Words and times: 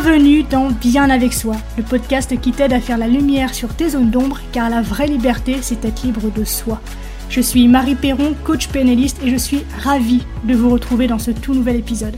Bienvenue 0.00 0.44
dans 0.44 0.70
Bien 0.70 1.10
avec 1.10 1.32
soi, 1.32 1.56
le 1.76 1.82
podcast 1.82 2.40
qui 2.40 2.52
t'aide 2.52 2.72
à 2.72 2.80
faire 2.80 2.98
la 2.98 3.08
lumière 3.08 3.52
sur 3.52 3.74
tes 3.74 3.88
zones 3.88 4.12
d'ombre, 4.12 4.38
car 4.52 4.70
la 4.70 4.80
vraie 4.80 5.08
liberté, 5.08 5.60
c'est 5.60 5.84
être 5.84 6.04
libre 6.04 6.30
de 6.30 6.44
soi. 6.44 6.80
Je 7.28 7.40
suis 7.40 7.66
Marie 7.66 7.96
Perron, 7.96 8.36
coach 8.44 8.68
pénaliste, 8.68 9.20
et 9.24 9.28
je 9.28 9.36
suis 9.36 9.64
ravie 9.76 10.24
de 10.44 10.54
vous 10.54 10.70
retrouver 10.70 11.08
dans 11.08 11.18
ce 11.18 11.32
tout 11.32 11.52
nouvel 11.52 11.74
épisode. 11.74 12.16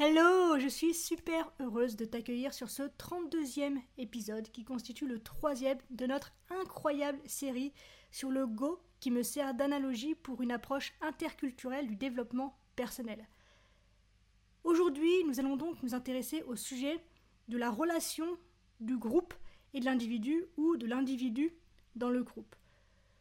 Hello, 0.00 0.58
je 0.58 0.66
suis 0.66 0.92
super 0.92 1.52
heureuse 1.60 1.94
de 1.94 2.04
t'accueillir 2.04 2.52
sur 2.52 2.68
ce 2.68 2.82
32e 2.82 3.76
épisode 3.96 4.50
qui 4.50 4.64
constitue 4.64 5.06
le 5.06 5.20
troisième 5.20 5.78
de 5.90 6.06
notre 6.06 6.32
incroyable 6.50 7.20
série 7.26 7.72
sur 8.10 8.30
le 8.30 8.48
Go 8.48 8.80
qui 8.98 9.12
me 9.12 9.22
sert 9.22 9.54
d'analogie 9.54 10.16
pour 10.16 10.42
une 10.42 10.50
approche 10.50 10.94
interculturelle 11.00 11.86
du 11.86 11.94
développement 11.94 12.58
personnel. 12.74 13.28
Aujourd'hui, 14.74 15.22
nous 15.28 15.38
allons 15.38 15.56
donc 15.56 15.80
nous 15.84 15.94
intéresser 15.94 16.42
au 16.48 16.56
sujet 16.56 16.98
de 17.46 17.56
la 17.56 17.70
relation 17.70 18.26
du 18.80 18.96
groupe 18.96 19.32
et 19.72 19.78
de 19.78 19.84
l'individu 19.84 20.46
ou 20.56 20.76
de 20.76 20.88
l'individu 20.88 21.54
dans 21.94 22.10
le 22.10 22.24
groupe. 22.24 22.56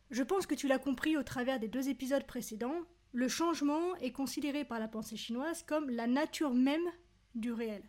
Je 0.09 0.23
pense 0.23 0.47
que 0.47 0.55
tu 0.55 0.67
l'as 0.67 0.79
compris 0.79 1.15
au 1.15 1.21
travers 1.21 1.59
des 1.59 1.67
deux 1.67 1.89
épisodes 1.89 2.25
précédents, 2.25 2.81
le 3.11 3.27
changement 3.27 3.95
est 3.97 4.11
considéré 4.11 4.65
par 4.65 4.79
la 4.79 4.87
pensée 4.87 5.15
chinoise 5.15 5.61
comme 5.61 5.91
la 5.91 6.07
nature 6.07 6.55
même 6.55 6.89
du 7.35 7.51
réel. 7.51 7.83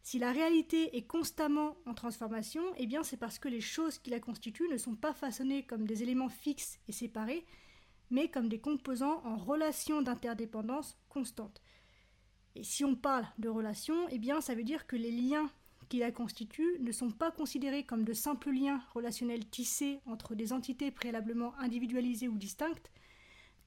Si 0.00 0.18
la 0.18 0.32
réalité 0.32 0.96
est 0.96 1.06
constamment 1.06 1.76
en 1.84 1.92
transformation, 1.92 2.62
eh 2.78 2.88
c'est 3.02 3.18
parce 3.18 3.38
que 3.38 3.48
les 3.48 3.60
choses 3.60 3.98
qui 3.98 4.08
la 4.08 4.20
constituent 4.20 4.70
ne 4.70 4.78
sont 4.78 4.96
pas 4.96 5.12
façonnées 5.12 5.66
comme 5.66 5.86
des 5.86 6.02
éléments 6.02 6.30
fixes 6.30 6.80
et 6.88 6.92
séparés, 6.92 7.44
mais 8.08 8.30
comme 8.30 8.48
des 8.48 8.62
composants 8.62 9.20
en 9.26 9.36
relation 9.36 10.00
d'interdépendance 10.00 10.96
constante. 11.10 11.60
Et 12.56 12.64
si 12.64 12.84
on 12.84 12.96
parle 12.96 13.26
de 13.38 13.48
relation, 13.48 14.08
eh 14.10 14.18
bien 14.18 14.40
ça 14.40 14.54
veut 14.54 14.64
dire 14.64 14.86
que 14.86 14.96
les 14.96 15.12
liens 15.12 15.50
qui 15.88 15.98
la 15.98 16.12
constituent 16.12 16.78
ne 16.80 16.92
sont 16.92 17.10
pas 17.10 17.30
considérés 17.30 17.84
comme 17.84 18.04
de 18.04 18.12
simples 18.12 18.50
liens 18.50 18.80
relationnels 18.94 19.48
tissés 19.48 20.00
entre 20.06 20.34
des 20.34 20.52
entités 20.52 20.90
préalablement 20.90 21.54
individualisées 21.58 22.28
ou 22.28 22.38
distinctes, 22.38 22.90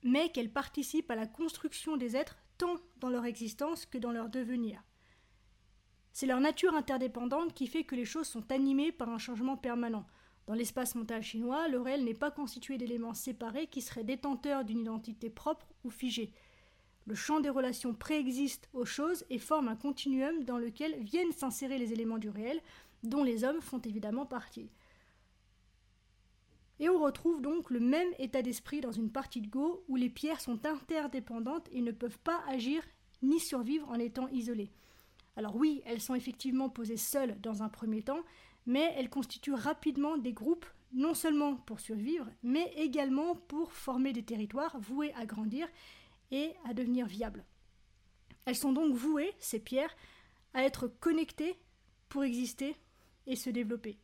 mais 0.04 0.30
qu'elles 0.30 0.52
participent 0.52 1.12
à 1.12 1.16
la 1.16 1.28
construction 1.28 1.98
des 1.98 2.16
êtres 2.16 2.38
tant 2.58 2.76
dans 3.00 3.10
leur 3.10 3.26
existence 3.26 3.86
que 3.86 3.98
dans 3.98 4.12
leur 4.12 4.30
devenir. 4.30 4.84
C'est 6.14 6.28
leur 6.28 6.40
nature 6.40 6.76
interdépendante 6.76 7.54
qui 7.54 7.68
fait 7.68 7.84
que 7.84 7.96
les 7.96 8.06
choses 8.06 8.28
sont 8.28 8.52
animées 8.52 8.92
par 8.92 9.10
un 9.10 9.18
changement 9.18 9.58
permanent. 9.58 10.06
Dans 10.46 10.54
l'espace 10.54 10.96
mental 10.96 11.24
chinois, 11.24 11.68
le 11.68 11.82
réel 11.82 12.04
n'est 12.04 12.14
pas 12.14 12.32
constitué 12.32 12.78
d'éléments 12.78 13.14
séparés 13.14 13.68
qui 13.68 13.82
seraient 13.82 14.04
détenteurs 14.04 14.64
d'une 14.64 14.82
identité 14.82 15.30
propre 15.30 15.66
ou 15.84 15.90
figée. 15.90 16.32
Le 17.06 17.16
champ 17.16 17.40
des 17.42 17.50
relations 17.50 17.94
préexiste 17.94 18.70
aux 18.74 18.86
choses 18.86 19.26
et 19.30 19.40
forme 19.40 19.68
un 19.68 19.76
continuum 19.76 20.44
dans 20.46 20.58
lequel 20.58 20.96
viennent 21.04 21.34
s'insérer 21.34 21.78
les 21.78 21.92
éléments 21.92 22.18
du 22.18 22.30
réel, 22.30 22.62
dont 23.04 23.24
les 23.24 23.44
hommes 23.44 23.62
font 23.62 23.80
évidemment 23.80 24.26
partie. 24.26 24.70
Et 26.80 26.90
on 26.90 27.00
retrouve 27.00 27.42
donc 27.42 27.70
le 27.70 27.80
même 27.80 28.10
état 28.20 28.42
d'esprit 28.42 28.82
dans 28.82 28.92
une 28.92 29.12
partie 29.12 29.42
de 29.42 29.48
Go 29.48 29.84
où 29.88 29.96
les 29.96 30.10
pierres 30.10 30.42
sont 30.42 30.66
interdépendantes 30.66 31.68
et 31.72 31.82
ne 31.82 31.92
peuvent 31.92 32.20
pas 32.20 32.42
agir 32.48 32.82
ni 33.22 33.40
survivre 33.40 33.90
en 33.90 33.96
étant 33.96 34.28
isolées. 34.30 34.72
Alors 35.36 35.56
oui, 35.56 35.82
elles 35.86 36.02
sont 36.02 36.16
effectivement 36.16 36.70
posées 36.70 36.98
seules 36.98 37.40
dans 37.42 37.64
un 37.64 37.70
premier 37.70 38.02
temps, 38.02 38.22
mais 38.66 38.94
elles 38.98 39.10
constituent 39.10 39.54
rapidement 39.54 40.18
des 40.18 40.34
groupes, 40.34 40.66
non 40.94 41.14
seulement 41.14 41.56
pour 41.56 41.80
survivre, 41.80 42.30
mais 42.44 42.72
également 42.76 43.36
pour 43.36 43.72
former 43.74 44.14
des 44.14 44.24
territoires 44.24 44.80
voués 44.80 45.14
à 45.16 45.26
grandir 45.26 45.68
et 46.34 46.54
à 46.66 46.74
devenir 46.74 47.06
viables. 47.06 47.46
Elles 48.46 48.56
sont 48.56 48.74
donc 48.74 48.94
vouées, 48.94 49.34
ces 49.40 49.60
pierres, 49.60 49.96
à 50.54 50.64
être 50.64 50.88
connectées 50.88 51.58
pour 52.10 52.24
exister 52.24 52.76
et 53.28 53.36
se 53.36 53.50
développer. 53.50 53.98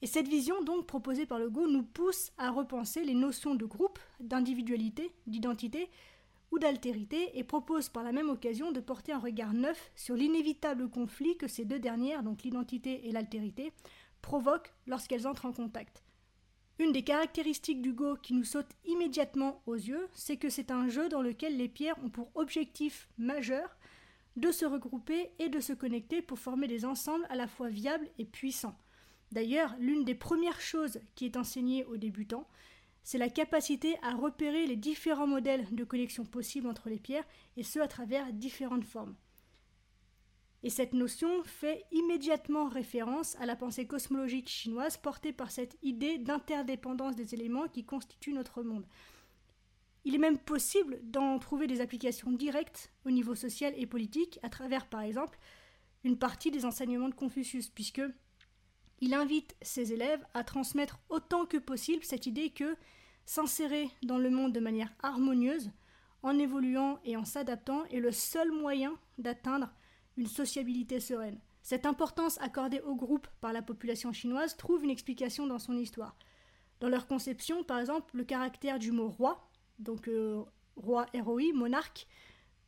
Et 0.00 0.06
cette 0.06 0.28
vision 0.28 0.62
donc 0.62 0.86
proposée 0.86 1.26
par 1.26 1.40
le 1.40 1.50
Go 1.50 1.66
nous 1.66 1.82
pousse 1.82 2.30
à 2.38 2.50
repenser 2.50 3.04
les 3.04 3.14
notions 3.14 3.56
de 3.56 3.66
groupe, 3.66 3.98
d'individualité, 4.20 5.12
d'identité 5.26 5.90
ou 6.52 6.58
d'altérité 6.58 7.36
et 7.36 7.44
propose 7.44 7.88
par 7.88 8.04
la 8.04 8.12
même 8.12 8.30
occasion 8.30 8.70
de 8.70 8.80
porter 8.80 9.12
un 9.12 9.18
regard 9.18 9.52
neuf 9.52 9.90
sur 9.96 10.14
l'inévitable 10.14 10.88
conflit 10.88 11.36
que 11.36 11.48
ces 11.48 11.64
deux 11.64 11.80
dernières, 11.80 12.22
donc 12.22 12.44
l'identité 12.44 13.08
et 13.08 13.12
l'altérité, 13.12 13.72
provoquent 14.22 14.72
lorsqu'elles 14.86 15.26
entrent 15.26 15.46
en 15.46 15.52
contact. 15.52 16.04
Une 16.80 16.92
des 16.92 17.02
caractéristiques 17.02 17.82
du 17.82 17.92
Go 17.92 18.14
qui 18.22 18.34
nous 18.34 18.44
saute 18.44 18.70
immédiatement 18.84 19.62
aux 19.66 19.74
yeux, 19.74 20.08
c'est 20.12 20.36
que 20.36 20.48
c'est 20.48 20.70
un 20.70 20.88
jeu 20.88 21.08
dans 21.08 21.22
lequel 21.22 21.56
les 21.56 21.68
pierres 21.68 21.98
ont 22.04 22.10
pour 22.10 22.30
objectif 22.36 23.08
majeur 23.18 23.76
de 24.36 24.52
se 24.52 24.64
regrouper 24.64 25.32
et 25.40 25.48
de 25.48 25.58
se 25.58 25.72
connecter 25.72 26.22
pour 26.22 26.38
former 26.38 26.68
des 26.68 26.84
ensembles 26.84 27.26
à 27.30 27.34
la 27.34 27.48
fois 27.48 27.68
viables 27.68 28.08
et 28.18 28.24
puissants. 28.24 28.78
D'ailleurs, 29.32 29.74
l'une 29.80 30.04
des 30.04 30.14
premières 30.14 30.60
choses 30.60 31.00
qui 31.16 31.24
est 31.24 31.36
enseignée 31.36 31.84
aux 31.84 31.96
débutants, 31.96 32.46
c'est 33.02 33.18
la 33.18 33.28
capacité 33.28 33.96
à 34.02 34.14
repérer 34.14 34.66
les 34.66 34.76
différents 34.76 35.26
modèles 35.26 35.66
de 35.72 35.82
connexion 35.82 36.24
possibles 36.24 36.68
entre 36.68 36.88
les 36.88 37.00
pierres, 37.00 37.26
et 37.56 37.64
ce 37.64 37.80
à 37.80 37.88
travers 37.88 38.32
différentes 38.32 38.84
formes. 38.84 39.16
Et 40.64 40.70
cette 40.70 40.92
notion 40.92 41.44
fait 41.44 41.84
immédiatement 41.92 42.68
référence 42.68 43.36
à 43.36 43.46
la 43.46 43.54
pensée 43.54 43.86
cosmologique 43.86 44.48
chinoise 44.48 44.96
portée 44.96 45.32
par 45.32 45.50
cette 45.50 45.76
idée 45.82 46.18
d'interdépendance 46.18 47.14
des 47.14 47.34
éléments 47.34 47.68
qui 47.68 47.84
constituent 47.84 48.32
notre 48.32 48.62
monde. 48.62 48.86
Il 50.04 50.14
est 50.14 50.18
même 50.18 50.38
possible 50.38 50.98
d'en 51.02 51.38
trouver 51.38 51.66
des 51.66 51.80
applications 51.80 52.32
directes 52.32 52.92
au 53.04 53.10
niveau 53.10 53.34
social 53.34 53.72
et 53.76 53.86
politique 53.86 54.38
à 54.42 54.48
travers, 54.48 54.88
par 54.88 55.02
exemple, 55.02 55.38
une 56.02 56.18
partie 56.18 56.50
des 56.50 56.64
enseignements 56.64 57.08
de 57.08 57.14
Confucius, 57.14 57.68
puisque 57.68 58.02
il 59.00 59.14
invite 59.14 59.54
ses 59.62 59.92
élèves 59.92 60.24
à 60.34 60.42
transmettre 60.42 60.98
autant 61.08 61.46
que 61.46 61.56
possible 61.56 62.02
cette 62.04 62.26
idée 62.26 62.50
que 62.50 62.76
s'insérer 63.26 63.90
dans 64.02 64.18
le 64.18 64.30
monde 64.30 64.52
de 64.52 64.60
manière 64.60 64.92
harmonieuse, 65.02 65.70
en 66.22 66.38
évoluant 66.38 66.98
et 67.04 67.16
en 67.16 67.24
s'adaptant, 67.24 67.84
est 67.86 68.00
le 68.00 68.10
seul 68.10 68.50
moyen 68.50 68.98
d'atteindre 69.18 69.70
sociabilité 70.26 71.00
sereine. 71.00 71.40
Cette 71.62 71.86
importance 71.86 72.40
accordée 72.40 72.80
au 72.80 72.94
groupe 72.94 73.28
par 73.40 73.52
la 73.52 73.62
population 73.62 74.12
chinoise 74.12 74.56
trouve 74.56 74.84
une 74.84 74.90
explication 74.90 75.46
dans 75.46 75.58
son 75.58 75.76
histoire. 75.76 76.16
Dans 76.80 76.88
leur 76.88 77.06
conception, 77.06 77.64
par 77.64 77.78
exemple, 77.78 78.16
le 78.16 78.24
caractère 78.24 78.78
du 78.78 78.92
mot 78.92 79.08
roi, 79.08 79.50
donc 79.78 80.08
euh, 80.08 80.42
roi 80.76 81.06
héroï, 81.12 81.52
monarque, 81.52 82.06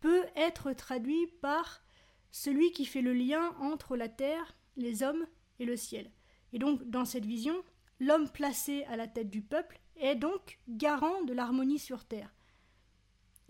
peut 0.01 0.25
être 0.37 0.73
traduit 0.73 1.27
par 1.41 1.83
celui 2.31 2.73
qui 2.73 2.85
fait 2.85 3.03
le 3.03 3.13
lien 3.13 3.55
entre 3.61 3.97
la 3.97 4.09
terre, 4.09 4.57
les 4.77 5.03
hommes 5.03 5.27
et 5.59 5.65
le 5.65 5.77
ciel. 5.77 6.11
Et 6.53 6.59
donc, 6.59 6.83
dans 6.89 7.05
cette 7.05 7.27
vision, 7.27 7.55
l'homme 8.01 8.29
placé 8.29 8.85
à 8.85 8.97
la 8.97 9.07
tête 9.07 9.31
du 9.31 9.43
peuple 9.43 9.81
est 9.97 10.15
donc 10.15 10.59
garant 10.69 11.23
de 11.25 11.33
l'harmonie 11.33 11.79
sur 11.79 12.05
terre 12.05 12.35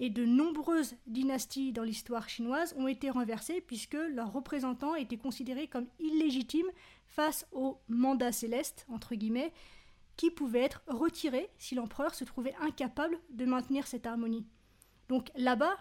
et 0.01 0.09
de 0.09 0.25
nombreuses 0.25 0.97
dynasties 1.07 1.73
dans 1.73 1.83
l'histoire 1.83 2.29
chinoise 2.29 2.75
ont 2.79 2.89
été 2.89 3.11
renversées 3.11 3.61
puisque 3.61 3.99
leurs 4.15 4.33
représentants 4.33 4.95
étaient 4.95 5.19
considérés 5.19 5.69
comme 5.69 5.87
illégitimes 6.01 6.71
face 7.07 7.47
au 7.53 7.79
mandat 7.87 8.33
céleste, 8.33 8.87
entre 8.89 9.15
guillemets, 9.15 9.53
qui 10.17 10.31
pouvait 10.31 10.63
être 10.63 10.83
retiré 10.87 11.51
si 11.59 11.75
l'empereur 11.75 12.15
se 12.15 12.25
trouvait 12.25 12.55
incapable 12.61 13.21
de 13.29 13.45
maintenir 13.45 13.87
cette 13.87 14.07
harmonie. 14.07 14.47
Donc 15.11 15.31
là-bas, 15.37 15.77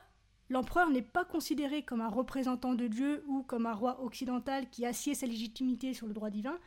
l'empereur 0.50 0.90
n'est 0.90 1.02
pas 1.02 1.24
considéré 1.24 1.84
comme 1.84 2.02
un 2.02 2.10
représentant 2.10 2.74
de 2.74 2.88
Dieu 2.88 3.24
ou 3.28 3.44
comme 3.44 3.68
un 3.68 3.74
roi 3.74 4.04
occidental 4.04 4.70
qui 4.70 4.86
assied 4.86 5.16
sa 5.16 5.28
légitimité 5.28 5.94
sur 5.94 6.08
le 6.08 6.14
droit 6.14 6.30
divin, 6.30 6.60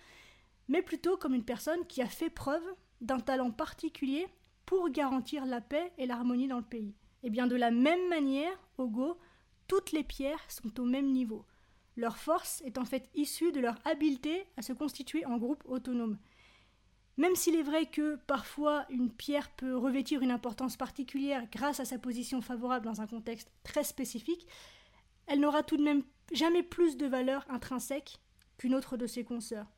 mais 0.69 0.81
plutôt 0.81 1.19
comme 1.19 1.35
une 1.35 1.45
personne 1.45 1.87
qui 1.87 2.01
a 2.01 2.07
fait 2.07 2.31
preuve 2.31 2.65
d'un 3.03 3.21
talent 3.21 3.51
particulier 3.51 4.27
pour 4.65 4.89
garantir 4.89 5.45
la 5.45 5.61
paix 5.61 5.93
et 5.99 6.07
l'harmonie 6.07 6.49
dans 6.49 6.59
le 6.59 6.65
pays. 6.65 6.95
Et 7.23 7.29
eh 7.29 7.31
bien 7.31 7.47
de 7.47 7.55
la 7.55 7.71
même 7.71 8.09
manière, 8.09 8.59
au 8.79 8.89
Go, 8.89 9.17
toutes 9.69 9.93
les 9.93 10.03
pierres 10.03 10.45
sont 10.49 10.81
au 10.81 10.85
même 10.85 11.13
niveau. 11.13 11.47
Leur 11.97 12.17
force 12.17 12.63
est 12.63 12.79
en 12.79 12.85
fait 12.85 13.09
issue 13.15 13.53
de 13.53 13.61
leur 13.61 13.79
habileté 13.85 14.45
à 14.57 14.63
se 14.63 14.73
constituer 14.73 15.25
en 15.27 15.37
groupe 15.37 15.63
autonome. 15.67 16.19
Même 17.19 17.37
s'il 17.37 17.55
est 17.57 17.63
vrai 17.63 17.87
que 17.87 18.17
parfois 18.27 18.87
une 18.89 19.13
pierre 19.13 19.51
peut 19.51 19.77
revêtir 19.77 20.23
une 20.23 20.31
importance 20.31 20.77
particulière 20.77 21.47
grâce 21.53 21.79
à 21.79 21.85
sa 21.85 21.99
position 21.99 22.41
favorable 22.41 22.87
dans 22.87 23.03
un 23.03 23.07
contexte 23.07 23.53
très 23.63 23.85
spécifique, 23.85 24.47
elle 25.27 25.41
n'aura 25.41 25.63
tout 25.63 25.77
de 25.77 25.85
même 25.85 26.03
jamais 26.33 26.63
plus 26.63 26.97
de 26.97 27.07
valeur 27.07 27.45
intrinsèque 27.51 28.19
qu'une 28.57 28.75
autre 28.75 28.97
de 28.97 29.07
ses 29.07 29.25
consoeurs. 29.25 29.71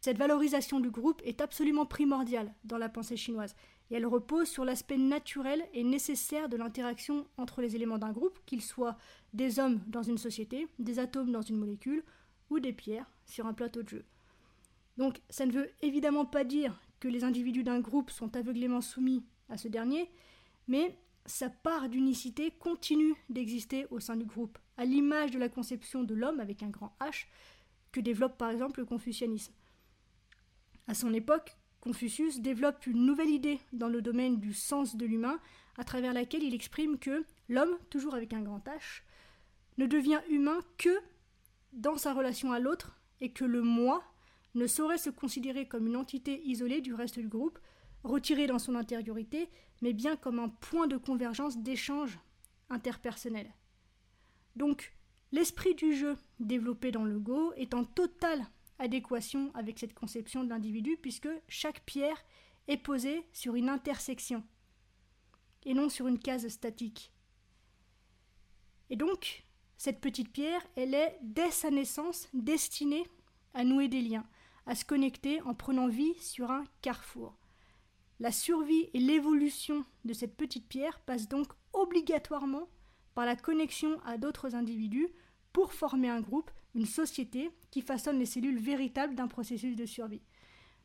Cette 0.00 0.18
valorisation 0.18 0.78
du 0.78 0.90
groupe 0.90 1.22
est 1.24 1.40
absolument 1.40 1.86
primordiale 1.86 2.54
dans 2.64 2.78
la 2.78 2.88
pensée 2.88 3.16
chinoise, 3.16 3.56
et 3.90 3.96
elle 3.96 4.06
repose 4.06 4.48
sur 4.48 4.64
l'aspect 4.64 4.98
naturel 4.98 5.64
et 5.72 5.84
nécessaire 5.84 6.48
de 6.48 6.56
l'interaction 6.56 7.26
entre 7.36 7.60
les 7.60 7.76
éléments 7.76 7.98
d'un 7.98 8.12
groupe, 8.12 8.38
qu'ils 8.46 8.62
soient 8.62 8.96
des 9.32 9.58
hommes 9.58 9.80
dans 9.86 10.02
une 10.02 10.18
société, 10.18 10.66
des 10.78 10.98
atomes 10.98 11.32
dans 11.32 11.42
une 11.42 11.56
molécule, 11.56 12.04
ou 12.50 12.60
des 12.60 12.72
pierres 12.72 13.10
sur 13.24 13.46
un 13.46 13.54
plateau 13.54 13.82
de 13.82 13.88
jeu. 13.88 14.04
Donc 14.96 15.20
ça 15.30 15.46
ne 15.46 15.52
veut 15.52 15.70
évidemment 15.82 16.24
pas 16.24 16.44
dire 16.44 16.80
que 17.00 17.08
les 17.08 17.24
individus 17.24 17.64
d'un 17.64 17.80
groupe 17.80 18.10
sont 18.10 18.34
aveuglément 18.36 18.80
soumis 18.80 19.24
à 19.48 19.56
ce 19.56 19.68
dernier, 19.68 20.10
mais 20.68 20.98
sa 21.26 21.50
part 21.50 21.88
d'unicité 21.88 22.52
continue 22.52 23.14
d'exister 23.28 23.86
au 23.90 24.00
sein 24.00 24.16
du 24.16 24.24
groupe, 24.24 24.58
à 24.76 24.84
l'image 24.84 25.32
de 25.32 25.38
la 25.38 25.48
conception 25.48 26.04
de 26.04 26.14
l'homme 26.14 26.40
avec 26.40 26.62
un 26.62 26.70
grand 26.70 26.96
H 27.00 27.26
que 27.92 28.00
développe 28.00 28.38
par 28.38 28.50
exemple 28.50 28.80
le 28.80 28.86
confucianisme. 28.86 29.52
À 30.86 30.94
son 30.94 31.12
époque, 31.12 31.56
Confucius 31.86 32.40
développe 32.40 32.88
une 32.88 33.06
nouvelle 33.06 33.30
idée 33.30 33.60
dans 33.72 33.86
le 33.86 34.02
domaine 34.02 34.40
du 34.40 34.52
sens 34.52 34.96
de 34.96 35.06
l'humain, 35.06 35.38
à 35.78 35.84
travers 35.84 36.12
laquelle 36.12 36.42
il 36.42 36.52
exprime 36.52 36.98
que 36.98 37.24
l'homme, 37.48 37.78
toujours 37.90 38.16
avec 38.16 38.32
un 38.32 38.42
grand 38.42 38.58
H, 38.66 39.02
ne 39.78 39.86
devient 39.86 40.18
humain 40.28 40.58
que 40.78 40.98
dans 41.72 41.96
sa 41.96 42.12
relation 42.12 42.50
à 42.50 42.58
l'autre 42.58 42.98
et 43.20 43.30
que 43.30 43.44
le 43.44 43.62
moi 43.62 44.02
ne 44.56 44.66
saurait 44.66 44.98
se 44.98 45.10
considérer 45.10 45.68
comme 45.68 45.86
une 45.86 45.94
entité 45.94 46.42
isolée 46.44 46.80
du 46.80 46.92
reste 46.92 47.20
du 47.20 47.28
groupe, 47.28 47.60
retirée 48.02 48.48
dans 48.48 48.58
son 48.58 48.74
intériorité, 48.74 49.48
mais 49.80 49.92
bien 49.92 50.16
comme 50.16 50.40
un 50.40 50.48
point 50.48 50.88
de 50.88 50.96
convergence 50.96 51.58
d'échange 51.58 52.18
interpersonnel. 52.68 53.54
Donc, 54.56 54.92
l'esprit 55.30 55.76
du 55.76 55.94
jeu 55.94 56.16
développé 56.40 56.90
dans 56.90 57.04
le 57.04 57.20
Go 57.20 57.52
est 57.52 57.74
en 57.74 57.84
totale 57.84 58.44
adéquation 58.78 59.50
avec 59.54 59.78
cette 59.78 59.94
conception 59.94 60.44
de 60.44 60.50
l'individu, 60.50 60.96
puisque 61.00 61.28
chaque 61.48 61.84
pierre 61.84 62.22
est 62.68 62.76
posée 62.76 63.26
sur 63.32 63.54
une 63.54 63.68
intersection 63.68 64.44
et 65.64 65.74
non 65.74 65.88
sur 65.88 66.06
une 66.06 66.18
case 66.18 66.48
statique. 66.48 67.12
Et 68.90 68.96
donc, 68.96 69.44
cette 69.76 70.00
petite 70.00 70.32
pierre, 70.32 70.64
elle 70.76 70.94
est, 70.94 71.18
dès 71.22 71.50
sa 71.50 71.70
naissance, 71.70 72.28
destinée 72.32 73.06
à 73.52 73.64
nouer 73.64 73.88
des 73.88 74.00
liens, 74.00 74.26
à 74.66 74.74
se 74.74 74.84
connecter 74.84 75.42
en 75.42 75.54
prenant 75.54 75.88
vie 75.88 76.14
sur 76.20 76.50
un 76.50 76.64
carrefour. 76.82 77.36
La 78.18 78.32
survie 78.32 78.88
et 78.94 78.98
l'évolution 78.98 79.84
de 80.04 80.12
cette 80.12 80.36
petite 80.36 80.68
pierre 80.68 81.00
passent 81.00 81.28
donc 81.28 81.48
obligatoirement 81.72 82.68
par 83.14 83.26
la 83.26 83.36
connexion 83.36 84.00
à 84.04 84.18
d'autres 84.18 84.54
individus 84.54 85.08
pour 85.52 85.72
former 85.72 86.08
un 86.08 86.20
groupe, 86.20 86.50
une 86.76 86.86
société 86.86 87.50
qui 87.70 87.80
façonne 87.80 88.18
les 88.18 88.26
cellules 88.26 88.60
véritables 88.60 89.14
d'un 89.14 89.26
processus 89.26 89.74
de 89.74 89.86
survie. 89.86 90.22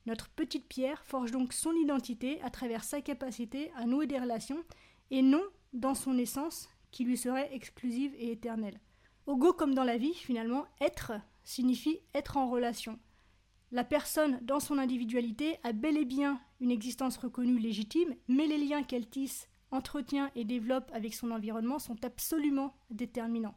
Notre 0.07 0.29
petite 0.29 0.67
pierre 0.67 1.03
forge 1.05 1.31
donc 1.31 1.53
son 1.53 1.73
identité 1.73 2.41
à 2.41 2.49
travers 2.49 2.83
sa 2.83 3.01
capacité 3.01 3.71
à 3.75 3.85
nouer 3.85 4.07
des 4.07 4.17
relations 4.17 4.63
et 5.11 5.21
non 5.21 5.43
dans 5.73 5.93
son 5.93 6.17
essence 6.17 6.69
qui 6.91 7.03
lui 7.03 7.17
serait 7.17 7.53
exclusive 7.53 8.13
et 8.17 8.31
éternelle. 8.31 8.79
Au 9.27 9.35
go 9.35 9.53
comme 9.53 9.75
dans 9.75 9.83
la 9.83 9.97
vie, 9.97 10.13
finalement, 10.13 10.65
être 10.79 11.11
signifie 11.43 11.99
être 12.13 12.37
en 12.37 12.49
relation. 12.49 12.97
La 13.71 13.83
personne, 13.83 14.39
dans 14.41 14.59
son 14.59 14.77
individualité, 14.77 15.57
a 15.63 15.71
bel 15.71 15.97
et 15.97 16.05
bien 16.05 16.41
une 16.59 16.71
existence 16.71 17.17
reconnue 17.17 17.59
légitime, 17.59 18.15
mais 18.27 18.47
les 18.47 18.57
liens 18.57 18.83
qu'elle 18.83 19.09
tisse, 19.09 19.47
entretient 19.71 20.31
et 20.35 20.43
développe 20.43 20.91
avec 20.93 21.13
son 21.13 21.31
environnement 21.31 21.79
sont 21.79 22.03
absolument 22.03 22.75
déterminants. 22.89 23.55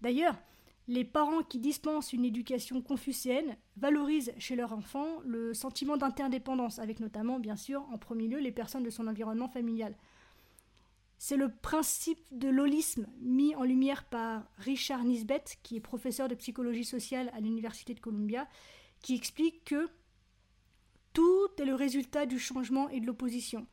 D'ailleurs, 0.00 0.36
les 0.86 1.04
parents 1.04 1.42
qui 1.42 1.58
dispensent 1.58 2.12
une 2.12 2.24
éducation 2.24 2.82
confucéenne 2.82 3.56
valorisent 3.76 4.34
chez 4.38 4.54
leur 4.54 4.72
enfant 4.72 5.20
le 5.24 5.54
sentiment 5.54 5.96
d'interdépendance, 5.96 6.78
avec 6.78 7.00
notamment, 7.00 7.40
bien 7.40 7.56
sûr, 7.56 7.86
en 7.90 7.98
premier 7.98 8.28
lieu, 8.28 8.38
les 8.38 8.52
personnes 8.52 8.82
de 8.82 8.90
son 8.90 9.06
environnement 9.06 9.48
familial. 9.48 9.96
C'est 11.16 11.36
le 11.38 11.50
principe 11.50 12.20
de 12.32 12.48
l'holisme 12.48 13.06
mis 13.20 13.54
en 13.54 13.62
lumière 13.62 14.04
par 14.04 14.44
Richard 14.58 15.04
Nisbet, 15.04 15.44
qui 15.62 15.76
est 15.76 15.80
professeur 15.80 16.28
de 16.28 16.34
psychologie 16.34 16.84
sociale 16.84 17.30
à 17.34 17.40
l'Université 17.40 17.94
de 17.94 18.00
Columbia, 18.00 18.46
qui 19.00 19.14
explique 19.14 19.64
que 19.64 19.88
tout 21.14 21.48
est 21.58 21.64
le 21.64 21.74
résultat 21.74 22.26
du 22.26 22.38
changement 22.38 22.90
et 22.90 23.00
de 23.00 23.06
l'opposition. 23.06 23.66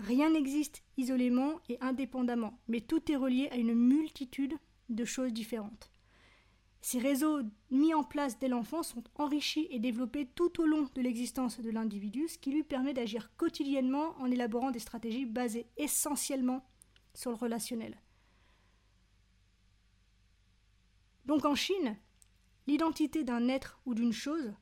Rien 0.00 0.30
n'existe 0.30 0.82
isolément 0.96 1.60
et 1.68 1.78
indépendamment, 1.80 2.58
mais 2.66 2.80
tout 2.80 3.12
est 3.12 3.16
relié 3.16 3.48
à 3.50 3.56
une 3.56 3.74
multitude 3.74 4.54
de 4.88 5.04
choses 5.04 5.32
différentes. 5.32 5.90
Ces 6.80 6.98
réseaux 6.98 7.40
mis 7.70 7.92
en 7.92 8.04
place 8.04 8.38
dès 8.38 8.48
l'enfance 8.48 8.88
sont 8.88 9.04
enrichis 9.16 9.66
et 9.70 9.80
développés 9.80 10.26
tout 10.26 10.60
au 10.60 10.66
long 10.66 10.88
de 10.94 11.00
l'existence 11.00 11.60
de 11.60 11.70
l'individu, 11.70 12.28
ce 12.28 12.38
qui 12.38 12.52
lui 12.52 12.62
permet 12.62 12.94
d'agir 12.94 13.34
quotidiennement 13.36 14.14
en 14.20 14.30
élaborant 14.30 14.70
des 14.70 14.78
stratégies 14.78 15.26
basées 15.26 15.66
essentiellement 15.76 16.64
sur 17.14 17.30
le 17.30 17.36
relationnel. 17.36 18.00
Donc 21.26 21.44
en 21.44 21.54
Chine, 21.54 21.96
l'identité 22.66 23.24
d'un 23.24 23.48
être 23.48 23.80
ou 23.84 23.94
d'une 23.94 24.12
chose 24.12 24.54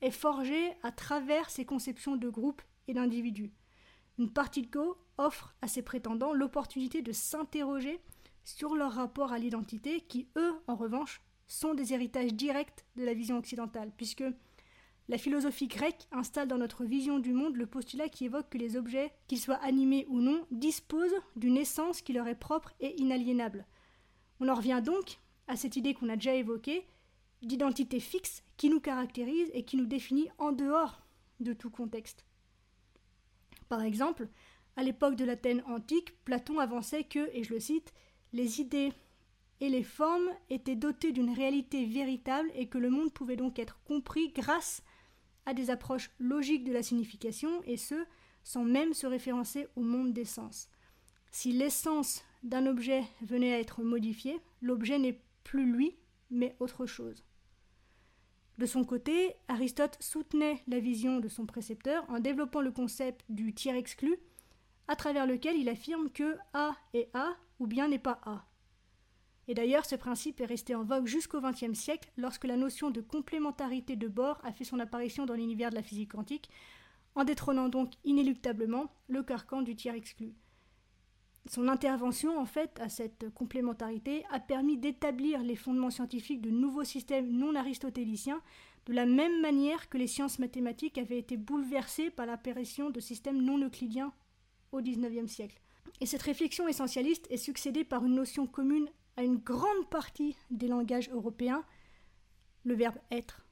est 0.00 0.10
forgée 0.10 0.72
à 0.82 0.92
travers 0.92 1.50
ses 1.50 1.64
conceptions 1.64 2.16
de 2.16 2.28
groupe 2.28 2.62
et 2.88 2.94
d'individus. 2.94 3.52
Une 4.18 4.32
partie 4.32 4.62
de 4.62 4.70
Go 4.70 4.96
offre 5.18 5.56
à 5.62 5.66
ses 5.66 5.82
prétendants 5.82 6.32
l'opportunité 6.32 7.02
de 7.02 7.12
s'interroger 7.12 8.00
sur 8.44 8.76
leur 8.76 8.92
rapport 8.92 9.32
à 9.32 9.38
l'identité 9.38 10.02
qui, 10.02 10.28
eux, 10.36 10.52
en 10.66 10.76
revanche, 10.76 11.22
sont 11.46 11.74
des 11.74 11.92
héritages 11.92 12.34
directs 12.34 12.84
de 12.96 13.04
la 13.04 13.14
vision 13.14 13.38
occidentale, 13.38 13.92
puisque 13.96 14.24
la 15.08 15.18
philosophie 15.18 15.68
grecque 15.68 16.06
installe 16.12 16.48
dans 16.48 16.56
notre 16.56 16.84
vision 16.84 17.18
du 17.18 17.32
monde 17.32 17.56
le 17.56 17.66
postulat 17.66 18.08
qui 18.08 18.24
évoque 18.24 18.48
que 18.48 18.58
les 18.58 18.76
objets, 18.76 19.12
qu'ils 19.28 19.40
soient 19.40 19.62
animés 19.62 20.06
ou 20.08 20.20
non, 20.20 20.46
disposent 20.50 21.20
d'une 21.36 21.58
essence 21.58 22.00
qui 22.00 22.14
leur 22.14 22.26
est 22.26 22.38
propre 22.38 22.72
et 22.80 22.98
inaliénable. 23.00 23.66
On 24.40 24.48
en 24.48 24.54
revient 24.54 24.80
donc 24.84 25.18
à 25.46 25.56
cette 25.56 25.76
idée 25.76 25.92
qu'on 25.92 26.08
a 26.08 26.16
déjà 26.16 26.34
évoquée 26.34 26.86
d'identité 27.42 28.00
fixe 28.00 28.42
qui 28.56 28.70
nous 28.70 28.80
caractérise 28.80 29.50
et 29.52 29.64
qui 29.64 29.76
nous 29.76 29.84
définit 29.84 30.28
en 30.38 30.52
dehors 30.52 31.02
de 31.40 31.52
tout 31.52 31.70
contexte. 31.70 32.24
Par 33.68 33.82
exemple, 33.82 34.28
à 34.76 34.82
l'époque 34.82 35.16
de 35.16 35.24
l'Athènes 35.24 35.62
antique, 35.66 36.14
Platon 36.24 36.58
avançait 36.58 37.04
que, 37.04 37.30
et 37.32 37.44
je 37.44 37.52
le 37.52 37.60
cite, 37.60 37.92
les 38.32 38.60
idées 38.60 38.92
et 39.64 39.70
les 39.70 39.82
formes 39.82 40.28
étaient 40.50 40.76
dotées 40.76 41.12
d'une 41.12 41.32
réalité 41.32 41.86
véritable 41.86 42.50
et 42.54 42.68
que 42.68 42.76
le 42.76 42.90
monde 42.90 43.12
pouvait 43.12 43.36
donc 43.36 43.58
être 43.58 43.80
compris 43.84 44.28
grâce 44.28 44.82
à 45.46 45.54
des 45.54 45.70
approches 45.70 46.10
logiques 46.18 46.64
de 46.64 46.72
la 46.72 46.82
signification, 46.82 47.62
et 47.64 47.78
ce, 47.78 47.94
sans 48.42 48.64
même 48.64 48.92
se 48.92 49.06
référencer 49.06 49.68
au 49.74 49.80
monde 49.80 50.12
des 50.12 50.26
sens. 50.26 50.68
Si 51.30 51.52
l'essence 51.52 52.22
d'un 52.42 52.66
objet 52.66 53.04
venait 53.22 53.54
à 53.54 53.58
être 53.58 53.82
modifiée, 53.82 54.38
l'objet 54.60 54.98
n'est 54.98 55.20
plus 55.44 55.70
lui, 55.70 55.96
mais 56.30 56.56
autre 56.60 56.84
chose. 56.84 57.24
De 58.58 58.66
son 58.66 58.84
côté, 58.84 59.34
Aristote 59.48 59.96
soutenait 60.00 60.62
la 60.68 60.78
vision 60.78 61.20
de 61.20 61.28
son 61.28 61.46
précepteur 61.46 62.04
en 62.10 62.20
développant 62.20 62.60
le 62.60 62.70
concept 62.70 63.24
du 63.30 63.54
tiers 63.54 63.76
exclu, 63.76 64.16
à 64.88 64.96
travers 64.96 65.26
lequel 65.26 65.56
il 65.56 65.70
affirme 65.70 66.10
que 66.10 66.36
A 66.52 66.76
est 66.92 67.08
A 67.14 67.34
ou 67.58 67.66
bien 67.66 67.88
n'est 67.88 67.98
pas 67.98 68.20
A. 68.24 68.44
Et 69.48 69.54
d'ailleurs, 69.54 69.84
ce 69.84 69.96
principe 69.96 70.40
est 70.40 70.46
resté 70.46 70.74
en 70.74 70.84
vogue 70.84 71.06
jusqu'au 71.06 71.40
XXe 71.40 71.78
siècle, 71.78 72.10
lorsque 72.16 72.44
la 72.44 72.56
notion 72.56 72.90
de 72.90 73.00
complémentarité 73.00 73.96
de 73.96 74.08
Bohr 74.08 74.40
a 74.42 74.52
fait 74.52 74.64
son 74.64 74.80
apparition 74.80 75.26
dans 75.26 75.34
l'univers 75.34 75.70
de 75.70 75.74
la 75.74 75.82
physique 75.82 76.12
quantique, 76.12 76.48
en 77.14 77.24
détrônant 77.24 77.68
donc 77.68 77.92
inéluctablement 78.04 78.90
le 79.08 79.22
carcan 79.22 79.62
du 79.62 79.76
tiers 79.76 79.94
exclu. 79.94 80.34
Son 81.46 81.68
intervention, 81.68 82.38
en 82.38 82.46
fait, 82.46 82.80
à 82.80 82.88
cette 82.88 83.28
complémentarité, 83.34 84.24
a 84.30 84.40
permis 84.40 84.78
d'établir 84.78 85.42
les 85.42 85.56
fondements 85.56 85.90
scientifiques 85.90 86.40
de 86.40 86.50
nouveaux 86.50 86.84
systèmes 86.84 87.30
non 87.30 87.54
aristotéliciens, 87.54 88.40
de 88.86 88.94
la 88.94 89.04
même 89.04 89.42
manière 89.42 89.90
que 89.90 89.98
les 89.98 90.06
sciences 90.06 90.38
mathématiques 90.38 90.96
avaient 90.96 91.18
été 91.18 91.36
bouleversées 91.36 92.10
par 92.10 92.24
l'apparition 92.24 92.88
de 92.88 93.00
systèmes 93.00 93.42
non 93.42 93.58
euclidiens 93.58 94.12
au 94.72 94.80
XIXe 94.80 95.30
siècle. 95.30 95.60
Et 96.00 96.06
cette 96.06 96.22
réflexion 96.22 96.66
essentialiste 96.66 97.26
est 97.30 97.36
succédée 97.36 97.84
par 97.84 98.04
une 98.04 98.14
notion 98.14 98.46
commune 98.46 98.88
à 99.16 99.22
une 99.22 99.38
grande 99.38 99.88
partie 99.90 100.36
des 100.50 100.68
langages 100.68 101.10
européens, 101.10 101.64
le 102.64 102.74
verbe 102.74 102.98
être. 103.10 103.44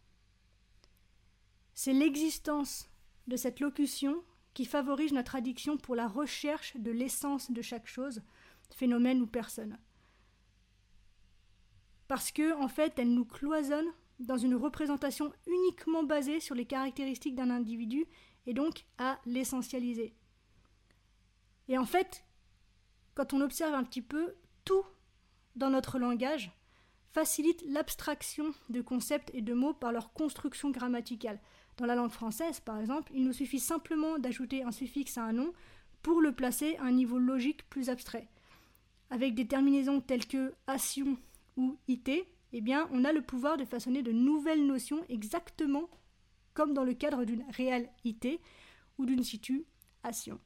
C'est 1.74 1.92
l'existence 1.92 2.88
de 3.26 3.36
cette 3.36 3.60
locution 3.60 4.22
qui 4.54 4.64
favorise 4.64 5.12
notre 5.12 5.36
addiction 5.36 5.78
pour 5.78 5.94
la 5.94 6.08
recherche 6.08 6.76
de 6.76 6.90
l'essence 6.90 7.50
de 7.50 7.62
chaque 7.62 7.86
chose, 7.86 8.22
phénomène 8.70 9.22
ou 9.22 9.26
personne. 9.26 9.78
Parce 12.08 12.30
que, 12.30 12.54
en 12.60 12.68
fait, 12.68 12.98
elle 12.98 13.14
nous 13.14 13.24
cloisonne 13.24 13.90
dans 14.18 14.36
une 14.36 14.54
représentation 14.54 15.32
uniquement 15.46 16.02
basée 16.02 16.40
sur 16.40 16.54
les 16.54 16.66
caractéristiques 16.66 17.34
d'un 17.34 17.50
individu 17.50 18.06
et 18.46 18.54
donc 18.54 18.84
à 18.98 19.18
l'essentialiser. 19.24 20.14
Et 21.68 21.78
en 21.78 21.86
fait, 21.86 22.24
quand 23.14 23.32
on 23.32 23.40
observe 23.40 23.74
un 23.74 23.84
petit 23.84 24.02
peu, 24.02 24.34
tout 24.64 24.84
dans 25.56 25.70
notre 25.70 25.98
langage 25.98 26.50
facilite 27.12 27.62
l'abstraction 27.68 28.54
de 28.70 28.80
concepts 28.80 29.30
et 29.34 29.42
de 29.42 29.52
mots 29.52 29.74
par 29.74 29.92
leur 29.92 30.12
construction 30.12 30.70
grammaticale. 30.70 31.40
Dans 31.76 31.86
la 31.86 31.94
langue 31.94 32.10
française, 32.10 32.60
par 32.60 32.78
exemple, 32.78 33.12
il 33.14 33.24
nous 33.24 33.32
suffit 33.32 33.60
simplement 33.60 34.18
d'ajouter 34.18 34.62
un 34.62 34.72
suffixe 34.72 35.18
à 35.18 35.24
un 35.24 35.32
nom 35.32 35.52
pour 36.02 36.20
le 36.20 36.32
placer 36.32 36.76
à 36.76 36.84
un 36.84 36.92
niveau 36.92 37.18
logique 37.18 37.68
plus 37.68 37.90
abstrait. 37.90 38.28
Avec 39.10 39.34
des 39.34 39.46
terminaisons 39.46 40.00
telles 40.00 40.26
que 40.26 40.54
ation 40.66 41.16
ou 41.56 41.76
it, 41.86 42.10
eh 42.54 42.60
bien, 42.60 42.88
on 42.92 43.04
a 43.04 43.12
le 43.12 43.22
pouvoir 43.22 43.56
de 43.56 43.64
façonner 43.64 44.02
de 44.02 44.12
nouvelles 44.12 44.66
notions 44.66 45.04
exactement 45.08 45.88
comme 46.54 46.74
dans 46.74 46.84
le 46.84 46.94
cadre 46.94 47.24
d'une 47.24 47.44
réelle 47.50 47.90
it 48.04 48.26
ou 48.98 49.06
d'une 49.06 49.22
situation. 49.22 50.38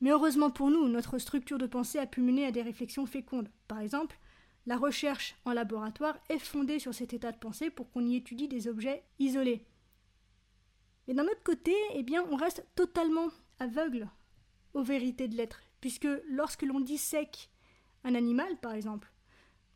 Mais 0.00 0.10
heureusement 0.10 0.50
pour 0.50 0.70
nous, 0.70 0.88
notre 0.88 1.18
structure 1.18 1.58
de 1.58 1.66
pensée 1.66 1.98
a 1.98 2.06
pu 2.06 2.20
mener 2.20 2.46
à 2.46 2.50
des 2.50 2.62
réflexions 2.62 3.06
fécondes. 3.06 3.48
Par 3.68 3.80
exemple, 3.80 4.18
la 4.66 4.76
recherche 4.76 5.36
en 5.44 5.52
laboratoire 5.52 6.18
est 6.28 6.38
fondée 6.38 6.78
sur 6.78 6.94
cet 6.94 7.12
état 7.12 7.32
de 7.32 7.38
pensée 7.38 7.70
pour 7.70 7.90
qu'on 7.90 8.04
y 8.04 8.16
étudie 8.16 8.48
des 8.48 8.68
objets 8.68 9.04
isolés. 9.18 9.66
Mais 11.06 11.14
d'un 11.14 11.24
autre 11.24 11.42
côté, 11.44 11.74
eh 11.94 12.04
on 12.30 12.36
reste 12.36 12.66
totalement 12.74 13.28
aveugle 13.58 14.08
aux 14.72 14.82
vérités 14.82 15.28
de 15.28 15.36
l'être, 15.36 15.60
puisque 15.80 16.08
lorsque 16.28 16.62
l'on 16.62 16.80
dissèque 16.80 17.50
un 18.04 18.14
animal, 18.14 18.58
par 18.60 18.72
exemple, 18.72 19.12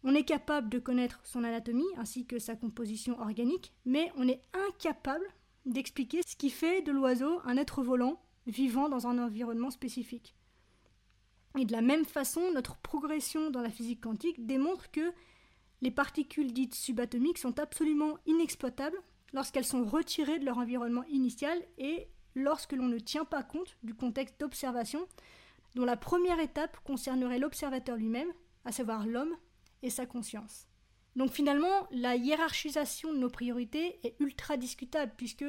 on 0.05 0.15
est 0.15 0.25
capable 0.25 0.69
de 0.69 0.79
connaître 0.79 1.21
son 1.25 1.45
anatomie 1.45 1.85
ainsi 1.97 2.27
que 2.27 2.39
sa 2.39 2.57
composition 2.57 3.19
organique, 3.21 3.75
mais 3.85 4.13
on 4.17 4.29
est 4.29 4.43
incapable 4.53 5.27
d'expliquer 5.67 6.21
ce 6.27 6.37
qui 6.37 6.51
fait 6.51 6.83
de 6.83 6.93
l'oiseau 6.93 7.41
un 7.45 7.57
être 7.57 7.83
volant 7.83 8.21
vivant 8.49 8.89
dans 8.89 9.07
un 9.07 9.19
environnement 9.19 9.71
spécifique. 9.71 10.35
Et 11.59 11.65
de 11.65 11.73
la 11.73 11.81
même 11.81 12.05
façon, 12.05 12.53
notre 12.53 12.77
progression 12.77 13.51
dans 13.51 13.63
la 13.63 13.71
physique 13.71 14.03
quantique 14.03 14.47
démontre 14.47 14.91
que 14.91 15.13
les 15.81 15.91
particules 15.91 16.53
dites 16.53 16.75
subatomiques 16.75 17.39
sont 17.39 17.59
absolument 17.59 18.19
inexploitables 18.27 19.01
lorsqu'elles 19.33 19.65
sont 19.65 19.85
retirées 19.85 20.39
de 20.39 20.45
leur 20.45 20.59
environnement 20.59 21.05
initial 21.05 21.59
et 21.79 22.09
lorsque 22.35 22.73
l'on 22.73 22.89
ne 22.89 22.99
tient 22.99 23.25
pas 23.25 23.43
compte 23.43 23.77
du 23.83 23.95
contexte 23.95 24.41
d'observation 24.41 25.07
dont 25.75 25.85
la 25.85 25.97
première 25.97 26.41
étape 26.41 26.79
concernerait 26.85 27.39
l'observateur 27.39 27.97
lui-même, 27.97 28.33
à 28.65 28.73
savoir 28.73 29.07
l'homme 29.07 29.37
et 29.83 29.91
sa 29.91 30.07
conscience. 30.07 30.67
Donc 31.17 31.31
finalement, 31.31 31.87
la 31.91 32.17
hiérarchisation 32.17 33.13
de 33.13 33.19
nos 33.19 33.31
priorités 33.31 33.99
est 34.05 34.17
ultra 34.21 34.57
discutable 34.57 35.13
puisque 35.17 35.45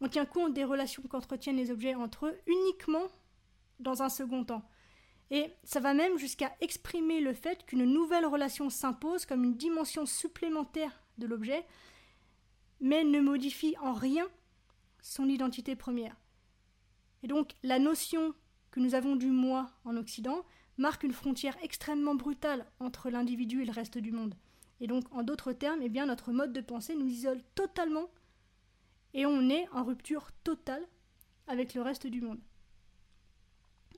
on 0.00 0.08
tient 0.08 0.26
compte 0.26 0.54
des 0.54 0.64
relations 0.64 1.02
qu'entretiennent 1.08 1.56
les 1.56 1.70
objets 1.70 1.94
entre 1.94 2.26
eux 2.26 2.38
uniquement 2.46 3.06
dans 3.80 4.02
un 4.02 4.08
second 4.08 4.44
temps. 4.44 4.68
Et 5.30 5.52
ça 5.64 5.80
va 5.80 5.92
même 5.94 6.18
jusqu'à 6.18 6.54
exprimer 6.60 7.20
le 7.20 7.34
fait 7.34 7.64
qu'une 7.66 7.84
nouvelle 7.84 8.26
relation 8.26 8.70
s'impose 8.70 9.26
comme 9.26 9.44
une 9.44 9.56
dimension 9.56 10.06
supplémentaire 10.06 11.02
de 11.18 11.26
l'objet, 11.26 11.66
mais 12.80 13.04
ne 13.04 13.20
modifie 13.20 13.76
en 13.82 13.92
rien 13.92 14.26
son 15.02 15.28
identité 15.28 15.76
première. 15.76 16.16
Et 17.22 17.26
donc 17.26 17.52
la 17.62 17.78
notion 17.78 18.34
que 18.70 18.80
nous 18.80 18.94
avons 18.94 19.16
du 19.16 19.26
moi 19.26 19.70
en 19.84 19.96
Occident 19.96 20.44
marque 20.78 21.02
une 21.02 21.12
frontière 21.12 21.56
extrêmement 21.62 22.14
brutale 22.14 22.64
entre 22.80 23.10
l'individu 23.10 23.62
et 23.62 23.64
le 23.64 23.72
reste 23.72 23.98
du 23.98 24.12
monde. 24.12 24.34
Et 24.80 24.86
donc, 24.86 25.04
en 25.12 25.22
d'autres 25.22 25.52
termes, 25.52 25.80
eh 25.82 25.88
bien, 25.88 26.06
notre 26.06 26.32
mode 26.32 26.52
de 26.52 26.60
pensée 26.60 26.94
nous 26.94 27.08
isole 27.08 27.42
totalement 27.54 28.08
et 29.14 29.26
on 29.26 29.48
est 29.48 29.68
en 29.72 29.84
rupture 29.84 30.30
totale 30.44 30.86
avec 31.46 31.74
le 31.74 31.82
reste 31.82 32.06
du 32.06 32.20
monde. 32.20 32.40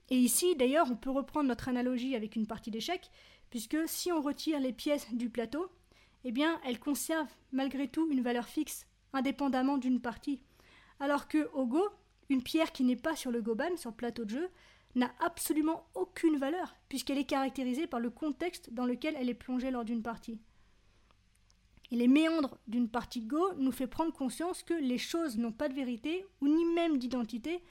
Et 0.09 0.17
ici, 0.17 0.55
d'ailleurs, 0.55 0.91
on 0.91 0.95
peut 0.95 1.09
reprendre 1.09 1.47
notre 1.47 1.69
analogie 1.69 2.15
avec 2.15 2.35
une 2.35 2.47
partie 2.47 2.71
d'échecs, 2.71 3.09
puisque 3.49 3.77
si 3.87 4.11
on 4.11 4.21
retire 4.21 4.59
les 4.59 4.73
pièces 4.73 5.13
du 5.13 5.29
plateau, 5.29 5.71
eh 6.23 6.31
bien, 6.31 6.59
elles 6.65 6.79
conservent 6.79 7.33
malgré 7.51 7.87
tout 7.87 8.09
une 8.11 8.21
valeur 8.21 8.47
fixe, 8.47 8.85
indépendamment 9.13 9.77
d'une 9.77 10.01
partie. 10.01 10.41
Alors 10.99 11.27
que 11.27 11.49
au 11.53 11.65
Go, 11.65 11.83
une 12.29 12.43
pierre 12.43 12.71
qui 12.71 12.83
n'est 12.83 12.95
pas 12.95 13.15
sur 13.15 13.31
le 13.31 13.41
Goban, 13.41 13.77
sur 13.77 13.91
le 13.91 13.95
plateau 13.95 14.25
de 14.25 14.29
jeu, 14.29 14.49
n'a 14.95 15.11
absolument 15.19 15.87
aucune 15.93 16.37
valeur, 16.37 16.75
puisqu'elle 16.89 17.17
est 17.17 17.25
caractérisée 17.25 17.87
par 17.87 17.99
le 17.99 18.09
contexte 18.09 18.73
dans 18.73 18.85
lequel 18.85 19.15
elle 19.17 19.29
est 19.29 19.33
plongée 19.33 19.71
lors 19.71 19.85
d'une 19.85 20.03
partie. 20.03 20.39
Et 21.91 21.97
les 21.97 22.07
méandres 22.07 22.57
d'une 22.67 22.89
partie 22.89 23.21
Go 23.21 23.53
nous 23.57 23.71
fait 23.71 23.87
prendre 23.87 24.13
conscience 24.13 24.63
que 24.63 24.73
les 24.73 24.97
choses 24.97 25.37
n'ont 25.37 25.51
pas 25.51 25.67
de 25.67 25.73
vérité 25.73 26.25
ou 26.39 26.47
ni 26.47 26.65
même 26.73 26.97
d'identité 26.97 27.61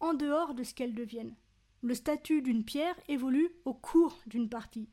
en 0.00 0.14
dehors 0.14 0.54
de 0.54 0.62
ce 0.62 0.74
qu'elles 0.74 0.94
deviennent. 0.94 1.34
Le 1.82 1.94
statut 1.94 2.40
d'une 2.40 2.64
pierre 2.64 2.98
évolue 3.08 3.50
au 3.64 3.74
cours 3.74 4.18
d'une 4.26 4.48
partie. 4.48 4.88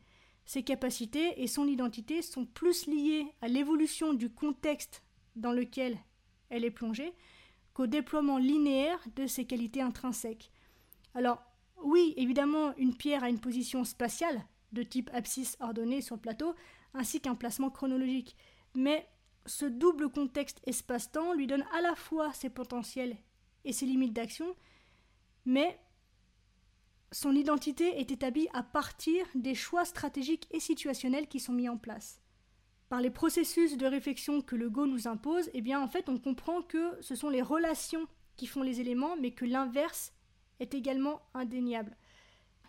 Ses 0.45 0.63
capacités 0.63 1.41
et 1.41 1.47
son 1.47 1.67
identité 1.67 2.21
sont 2.21 2.45
plus 2.45 2.88
liées 2.88 3.27
à 3.41 3.47
l'évolution 3.47 4.13
du 4.13 4.29
contexte 4.29 5.03
dans 5.35 5.53
lequel 5.53 5.97
elle 6.50 6.65
est 6.65 6.71
plongée 6.71 7.13
qu'au 7.73 7.88
déploiement 7.88 8.38
linéaire 8.38 9.00
de 9.15 9.27
ses 9.27 9.45
qualités 9.45 9.81
intrinsèques. 9.81 10.51
Alors, 11.13 11.41
oui, 11.83 12.13
évidemment, 12.17 12.75
une 12.77 12.95
pierre 12.95 13.23
a 13.23 13.29
une 13.29 13.39
position 13.39 13.83
spatiale, 13.83 14.43
de 14.71 14.83
type 14.83 15.09
abscisse 15.13 15.55
ordonnée 15.59 16.01
sur 16.01 16.15
le 16.15 16.21
plateau, 16.21 16.55
ainsi 16.93 17.21
qu'un 17.21 17.35
placement 17.35 17.69
chronologique 17.69 18.35
mais 18.75 19.07
ce 19.45 19.65
double 19.65 20.09
contexte 20.09 20.61
espace-temps 20.65 21.33
lui 21.33 21.47
donne 21.47 21.65
à 21.73 21.81
la 21.81 21.95
fois 21.95 22.33
ses 22.33 22.49
potentiels 22.49 23.17
et 23.65 23.73
ses 23.73 23.85
limites 23.85 24.13
d'action, 24.13 24.55
mais 25.45 25.79
son 27.11 27.35
identité 27.35 27.99
est 27.99 28.11
établie 28.11 28.47
à 28.53 28.63
partir 28.63 29.25
des 29.35 29.55
choix 29.55 29.85
stratégiques 29.85 30.47
et 30.51 30.59
situationnels 30.59 31.27
qui 31.27 31.39
sont 31.39 31.53
mis 31.53 31.67
en 31.67 31.77
place. 31.77 32.21
Par 32.87 33.01
les 33.01 33.09
processus 33.09 33.77
de 33.77 33.85
réflexion 33.85 34.41
que 34.41 34.55
le 34.55 34.69
Go 34.69 34.85
nous 34.85 35.07
impose, 35.07 35.49
eh 35.53 35.61
bien 35.61 35.81
en 35.81 35.87
fait 35.87 36.09
on 36.09 36.17
comprend 36.17 36.61
que 36.61 36.97
ce 37.01 37.15
sont 37.15 37.29
les 37.29 37.41
relations 37.41 38.07
qui 38.37 38.47
font 38.47 38.63
les 38.63 38.79
éléments, 38.79 39.15
mais 39.17 39.31
que 39.31 39.45
l'inverse 39.45 40.13
est 40.59 40.73
également 40.73 41.21
indéniable. 41.33 41.95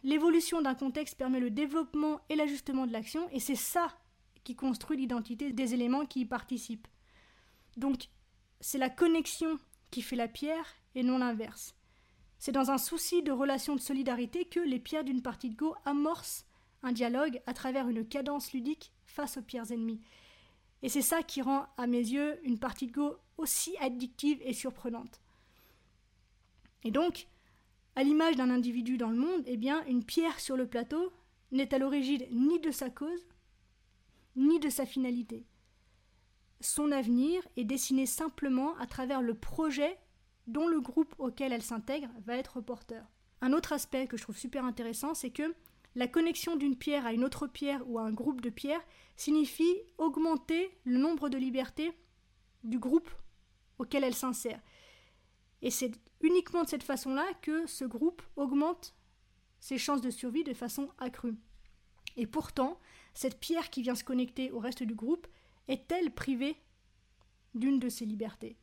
L'évolution 0.02 0.60
d'un 0.62 0.74
contexte 0.74 1.16
permet 1.16 1.40
le 1.40 1.50
développement 1.50 2.20
et 2.28 2.36
l'ajustement 2.36 2.86
de 2.86 2.92
l'action, 2.92 3.28
et 3.30 3.40
c'est 3.40 3.54
ça 3.54 3.96
qui 4.44 4.54
construit 4.54 4.96
l'identité 4.96 5.52
des 5.52 5.74
éléments 5.74 6.06
qui 6.06 6.20
y 6.20 6.24
participent. 6.24 6.88
Donc, 7.76 8.08
c'est 8.60 8.78
la 8.78 8.90
connexion 8.90 9.58
qui 9.90 10.02
fait 10.02 10.16
la 10.16 10.28
pierre 10.28 10.66
et 10.94 11.02
non 11.02 11.18
l'inverse. 11.18 11.74
C'est 12.38 12.52
dans 12.52 12.70
un 12.70 12.78
souci 12.78 13.22
de 13.22 13.32
relation 13.32 13.76
de 13.76 13.80
solidarité 13.80 14.44
que 14.44 14.60
les 14.60 14.80
pierres 14.80 15.04
d'une 15.04 15.22
partie 15.22 15.50
de 15.50 15.56
Go 15.56 15.76
amorcent 15.84 16.44
un 16.82 16.92
dialogue 16.92 17.40
à 17.46 17.54
travers 17.54 17.88
une 17.88 18.06
cadence 18.06 18.52
ludique 18.52 18.92
face 19.06 19.36
aux 19.36 19.42
pierres 19.42 19.70
ennemies. 19.70 20.00
Et 20.82 20.88
c'est 20.88 21.02
ça 21.02 21.22
qui 21.22 21.42
rend, 21.42 21.66
à 21.76 21.86
mes 21.86 21.98
yeux, 21.98 22.40
une 22.42 22.58
partie 22.58 22.88
de 22.88 22.92
Go 22.92 23.16
aussi 23.36 23.76
addictive 23.78 24.40
et 24.42 24.52
surprenante. 24.52 25.20
Et 26.82 26.90
donc, 26.90 27.28
à 27.94 28.02
l'image 28.02 28.36
d'un 28.36 28.50
individu 28.50 28.96
dans 28.96 29.10
le 29.10 29.16
monde, 29.16 29.44
eh 29.46 29.56
bien, 29.56 29.84
une 29.86 30.04
pierre 30.04 30.40
sur 30.40 30.56
le 30.56 30.66
plateau 30.66 31.12
n'est 31.52 31.72
à 31.72 31.78
l'origine 31.78 32.24
ni 32.32 32.58
de 32.58 32.70
sa 32.70 32.90
cause, 32.90 33.26
ni 34.36 34.58
de 34.60 34.68
sa 34.68 34.86
finalité. 34.86 35.46
Son 36.60 36.92
avenir 36.92 37.42
est 37.56 37.64
dessiné 37.64 38.06
simplement 38.06 38.76
à 38.76 38.86
travers 38.86 39.20
le 39.20 39.34
projet 39.34 39.98
dont 40.46 40.68
le 40.68 40.80
groupe 40.80 41.14
auquel 41.18 41.52
elle 41.52 41.62
s'intègre 41.62 42.08
va 42.24 42.36
être 42.36 42.60
porteur. 42.60 43.04
Un 43.40 43.52
autre 43.52 43.72
aspect 43.72 44.06
que 44.06 44.16
je 44.16 44.22
trouve 44.22 44.36
super 44.36 44.64
intéressant, 44.64 45.14
c'est 45.14 45.30
que 45.30 45.54
la 45.94 46.08
connexion 46.08 46.56
d'une 46.56 46.76
pierre 46.76 47.06
à 47.06 47.12
une 47.12 47.24
autre 47.24 47.46
pierre 47.46 47.82
ou 47.88 47.98
à 47.98 48.02
un 48.02 48.12
groupe 48.12 48.40
de 48.40 48.50
pierres 48.50 48.84
signifie 49.16 49.76
augmenter 49.98 50.70
le 50.84 50.98
nombre 50.98 51.28
de 51.28 51.36
libertés 51.36 51.92
du 52.64 52.78
groupe 52.78 53.10
auquel 53.78 54.04
elle 54.04 54.14
s'insère. 54.14 54.60
Et 55.60 55.70
c'est 55.70 55.92
uniquement 56.20 56.64
de 56.64 56.68
cette 56.68 56.82
façon-là 56.82 57.26
que 57.42 57.66
ce 57.66 57.84
groupe 57.84 58.22
augmente 58.36 58.94
ses 59.60 59.78
chances 59.78 60.00
de 60.00 60.10
survie 60.10 60.44
de 60.44 60.54
façon 60.54 60.88
accrue. 60.98 61.36
Et 62.16 62.26
pourtant, 62.26 62.78
cette 63.14 63.38
pierre 63.38 63.70
qui 63.70 63.82
vient 63.82 63.94
se 63.94 64.04
connecter 64.04 64.50
au 64.50 64.58
reste 64.58 64.82
du 64.82 64.94
groupe 64.94 65.26
est-elle 65.68 66.10
privée 66.12 66.56
d'une 67.54 67.78
de 67.78 67.88
ses 67.88 68.04
libertés? 68.04 68.56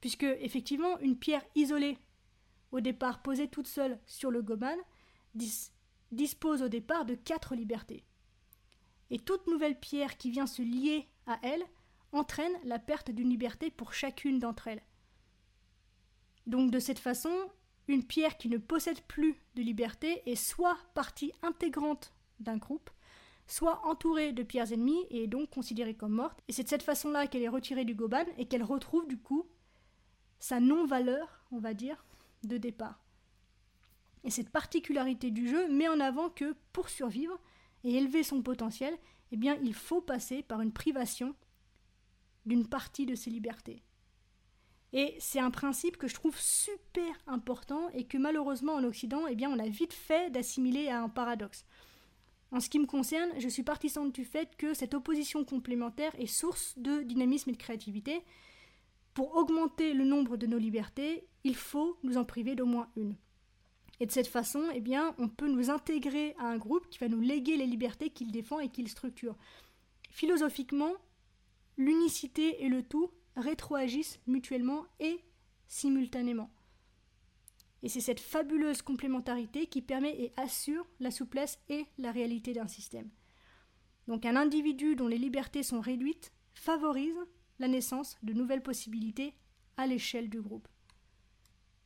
Puisque, 0.00 0.24
effectivement, 0.24 0.98
une 1.00 1.18
pierre 1.18 1.44
isolée, 1.54 1.98
au 2.72 2.80
départ 2.80 3.22
posée 3.22 3.48
toute 3.48 3.66
seule 3.66 3.98
sur 4.06 4.30
le 4.30 4.42
goban, 4.42 4.76
dispose 6.10 6.62
au 6.62 6.68
départ 6.68 7.04
de 7.04 7.14
quatre 7.14 7.54
libertés. 7.54 8.04
Et 9.10 9.18
toute 9.18 9.46
nouvelle 9.46 9.78
pierre 9.78 10.16
qui 10.16 10.30
vient 10.30 10.46
se 10.46 10.62
lier 10.62 11.08
à 11.26 11.38
elle 11.42 11.64
entraîne 12.12 12.52
la 12.64 12.78
perte 12.78 13.10
d'une 13.10 13.28
liberté 13.28 13.70
pour 13.70 13.92
chacune 13.92 14.38
d'entre 14.38 14.68
elles. 14.68 14.82
Donc, 16.46 16.70
de 16.70 16.78
cette 16.78 16.98
façon, 16.98 17.34
une 17.86 18.04
pierre 18.04 18.38
qui 18.38 18.48
ne 18.48 18.58
possède 18.58 19.02
plus 19.02 19.36
de 19.54 19.62
liberté 19.62 20.22
est 20.26 20.36
soit 20.36 20.78
partie 20.94 21.32
intégrante 21.42 22.14
d'un 22.38 22.56
groupe, 22.56 22.90
soit 23.50 23.84
entourée 23.86 24.32
de 24.32 24.42
pierres 24.42 24.72
ennemies 24.72 25.06
et 25.10 25.26
donc 25.26 25.50
considérée 25.50 25.94
comme 25.94 26.12
morte. 26.12 26.40
Et 26.48 26.52
c'est 26.52 26.62
de 26.62 26.68
cette 26.68 26.82
façon-là 26.82 27.26
qu'elle 27.26 27.42
est 27.42 27.48
retirée 27.48 27.84
du 27.84 27.94
Goban 27.94 28.24
et 28.38 28.46
qu'elle 28.46 28.62
retrouve 28.62 29.06
du 29.08 29.18
coup 29.18 29.46
sa 30.38 30.60
non-valeur, 30.60 31.44
on 31.50 31.58
va 31.58 31.74
dire, 31.74 32.04
de 32.44 32.56
départ. 32.56 33.02
Et 34.24 34.30
cette 34.30 34.50
particularité 34.50 35.30
du 35.30 35.48
jeu 35.48 35.68
met 35.68 35.88
en 35.88 36.00
avant 36.00 36.30
que 36.30 36.54
pour 36.72 36.88
survivre 36.88 37.38
et 37.84 37.94
élever 37.94 38.22
son 38.22 38.42
potentiel, 38.42 38.96
eh 39.32 39.36
il 39.36 39.74
faut 39.74 40.00
passer 40.00 40.42
par 40.42 40.60
une 40.60 40.72
privation 40.72 41.34
d'une 42.46 42.66
partie 42.66 43.06
de 43.06 43.14
ses 43.14 43.30
libertés. 43.30 43.82
Et 44.92 45.14
c'est 45.18 45.38
un 45.38 45.50
principe 45.50 45.96
que 45.96 46.08
je 46.08 46.14
trouve 46.14 46.36
super 46.38 47.14
important 47.26 47.88
et 47.90 48.04
que 48.04 48.18
malheureusement 48.18 48.74
en 48.74 48.84
Occident, 48.84 49.26
eh 49.28 49.46
on 49.46 49.58
a 49.58 49.68
vite 49.68 49.92
fait 49.92 50.30
d'assimiler 50.30 50.88
à 50.88 51.02
un 51.02 51.08
paradoxe. 51.08 51.64
En 52.52 52.60
ce 52.60 52.68
qui 52.68 52.78
me 52.80 52.86
concerne, 52.86 53.30
je 53.38 53.48
suis 53.48 53.62
partisane 53.62 54.10
du 54.10 54.24
fait 54.24 54.56
que 54.56 54.74
cette 54.74 54.94
opposition 54.94 55.44
complémentaire 55.44 56.12
est 56.18 56.26
source 56.26 56.74
de 56.76 57.02
dynamisme 57.02 57.50
et 57.50 57.52
de 57.52 57.58
créativité. 57.58 58.22
Pour 59.14 59.36
augmenter 59.36 59.92
le 59.92 60.04
nombre 60.04 60.36
de 60.36 60.46
nos 60.46 60.58
libertés, 60.58 61.26
il 61.44 61.54
faut 61.54 61.98
nous 62.02 62.16
en 62.16 62.24
priver 62.24 62.54
d'au 62.56 62.66
moins 62.66 62.88
une. 62.96 63.16
Et 64.00 64.06
de 64.06 64.10
cette 64.10 64.26
façon, 64.26 64.64
eh 64.74 64.80
bien, 64.80 65.14
on 65.18 65.28
peut 65.28 65.48
nous 65.48 65.70
intégrer 65.70 66.34
à 66.38 66.46
un 66.46 66.56
groupe 66.56 66.88
qui 66.88 66.98
va 66.98 67.08
nous 67.08 67.20
léguer 67.20 67.56
les 67.56 67.66
libertés 67.66 68.10
qu'il 68.10 68.32
défend 68.32 68.58
et 68.58 68.70
qu'il 68.70 68.88
structure. 68.88 69.36
Philosophiquement, 70.10 70.94
l'unicité 71.76 72.64
et 72.64 72.68
le 72.68 72.82
tout 72.82 73.10
rétroagissent 73.36 74.18
mutuellement 74.26 74.86
et 74.98 75.20
simultanément. 75.68 76.50
Et 77.82 77.88
c'est 77.88 78.00
cette 78.00 78.20
fabuleuse 78.20 78.82
complémentarité 78.82 79.66
qui 79.66 79.80
permet 79.80 80.20
et 80.20 80.32
assure 80.36 80.86
la 81.00 81.10
souplesse 81.10 81.58
et 81.68 81.86
la 81.98 82.12
réalité 82.12 82.52
d'un 82.52 82.68
système. 82.68 83.10
Donc 84.06 84.26
un 84.26 84.36
individu 84.36 84.96
dont 84.96 85.08
les 85.08 85.18
libertés 85.18 85.62
sont 85.62 85.80
réduites 85.80 86.32
favorise 86.52 87.16
la 87.58 87.68
naissance 87.68 88.16
de 88.22 88.32
nouvelles 88.32 88.62
possibilités 88.62 89.34
à 89.76 89.86
l'échelle 89.86 90.28
du 90.28 90.40
groupe. 90.40 90.68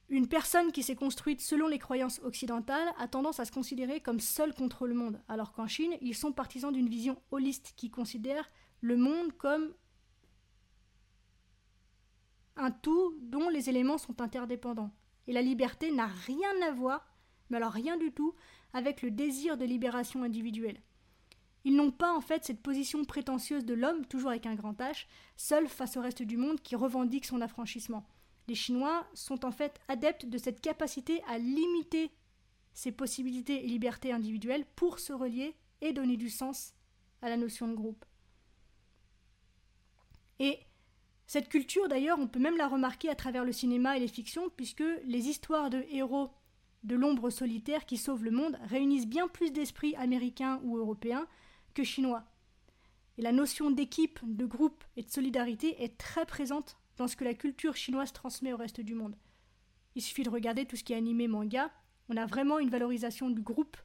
Une 0.09 0.29
personne 0.29 0.71
qui 0.71 0.83
s'est 0.83 0.97
construite 0.97 1.41
selon 1.41 1.67
les 1.67 1.79
croyances 1.79 2.21
occidentales 2.23 2.93
a 2.99 3.09
tendance 3.09 3.41
à 3.41 3.45
se 3.45 3.53
considérer 3.53 4.01
comme 4.01 4.21
seule 4.21 4.55
contre 4.55 4.87
le 4.87 4.95
monde, 4.95 5.21
alors 5.29 5.53
qu'en 5.53 5.67
Chine, 5.67 5.97
ils 6.03 6.15
sont 6.15 6.33
partisans 6.33 6.73
d'une 6.73 6.89
vision 6.89 7.21
holiste 7.31 7.73
qui 7.77 7.91
considère 7.91 8.51
le 8.81 8.97
monde 8.97 9.33
comme 9.33 9.73
un 12.57 12.71
tout 12.71 13.19
dont 13.23 13.49
les 13.49 13.71
éléments 13.71 13.99
sont 13.99 14.21
interdépendants. 14.21 14.91
Et 15.27 15.33
la 15.33 15.43
liberté 15.43 15.91
n'a 15.91 16.07
rien 16.07 16.63
à 16.67 16.71
voir, 16.73 17.15
mais 17.51 17.57
alors 17.57 17.73
rien 17.73 17.97
du 17.97 18.13
tout, 18.13 18.35
avec 18.73 19.03
le 19.03 19.11
désir 19.11 19.57
de 19.57 19.65
libération 19.65 20.23
individuelle. 20.23 20.81
Ils 21.65 21.77
n'ont 21.77 21.91
pas 21.91 22.15
en 22.15 22.21
fait 22.21 22.45
cette 22.45 22.63
position 22.63 23.05
prétentieuse 23.05 23.65
de 23.65 23.75
l'homme, 23.75 24.05
toujours 24.07 24.31
avec 24.31 24.45
un 24.45 24.55
grand 24.55 24.79
H, 24.81 25.07
seul 25.37 25.67
face 25.67 25.97
au 25.97 26.03
reste 26.03 26.23
du 26.23 26.37
monde 26.37 26.61
qui 26.61 26.77
revendique 26.77 27.25
son 27.25 27.41
affranchissement. 27.41 28.07
Les 28.49 28.55
Chinois 28.55 29.07
sont 29.15 29.47
en 29.47 29.51
fait 29.51 29.81
adeptes 29.89 30.27
de 30.27 30.37
cette 30.37 30.61
capacité 30.61 31.23
à 31.27 31.39
limiter 31.39 32.11
ses 32.75 32.93
possibilités 32.93 33.65
et 33.65 33.69
libertés 33.69 34.13
individuelles 34.13 34.67
pour 34.77 34.99
se 34.99 35.15
relier 35.15 35.57
et 35.81 35.95
donner 35.95 36.19
du 36.19 36.29
sens 36.29 36.75
à 37.23 37.31
la 37.31 37.39
notion 37.39 37.69
de 37.69 37.75
groupe. 37.75 38.05
Et 40.39 40.59
cette 41.27 41.49
culture, 41.49 41.89
d'ailleurs, 41.89 42.19
on 42.19 42.29
peut 42.29 42.39
même 42.39 42.57
la 42.57 42.69
remarquer 42.69 43.09
à 43.09 43.15
travers 43.15 43.45
le 43.45 43.53
cinéma 43.53 43.97
et 43.97 44.01
les 44.01 44.09
fictions, 44.09 44.51
puisque 44.57 44.85
les 45.05 45.29
histoires 45.29 45.71
de 45.71 45.85
héros 45.91 46.31
de 46.83 46.97
l'ombre 46.97 47.31
solitaire 47.31 47.87
qui 47.87 47.97
sauvent 47.97 48.25
le 48.25 48.31
monde 48.31 48.59
réunissent 48.69 49.07
bien 49.07 49.27
plus 49.27 49.51
d'esprits 49.51 49.97
américains 49.97 50.61
ou 50.65 50.77
européens 50.77 51.27
que 51.73 51.83
chinois. 51.83 52.25
Et 53.17 53.23
la 53.23 53.33
notion 53.33 53.71
d'équipe, 53.71 54.21
de 54.23 54.45
groupe 54.45 54.85
et 54.97 55.03
de 55.03 55.11
solidarité 55.11 55.83
est 55.83 55.97
très 55.97 56.27
présente 56.27 56.77
dans 56.97 57.09
ce 57.09 57.17
que 57.17 57.25
la 57.25 57.35
culture 57.35 57.75
chinoise 57.75 58.13
transmet 58.13 58.53
au 58.53 58.57
reste 58.57 58.81
du 58.81 58.95
monde. 58.95 59.17
Il 59.95 60.03
suffit 60.03 60.25
de 60.25 60.31
regarder 60.31 60.67
tout 60.67 60.77
ce 60.77 60.85
qui 60.85 60.93
est 60.93 60.97
animé 60.97 61.27
manga, 61.27 61.71
on 62.09 62.17
a 62.17 62.27
vraiment 62.27 62.59
une 62.59 62.71
valorisation 62.71 63.31
du 63.31 63.41
groupe 63.41 63.79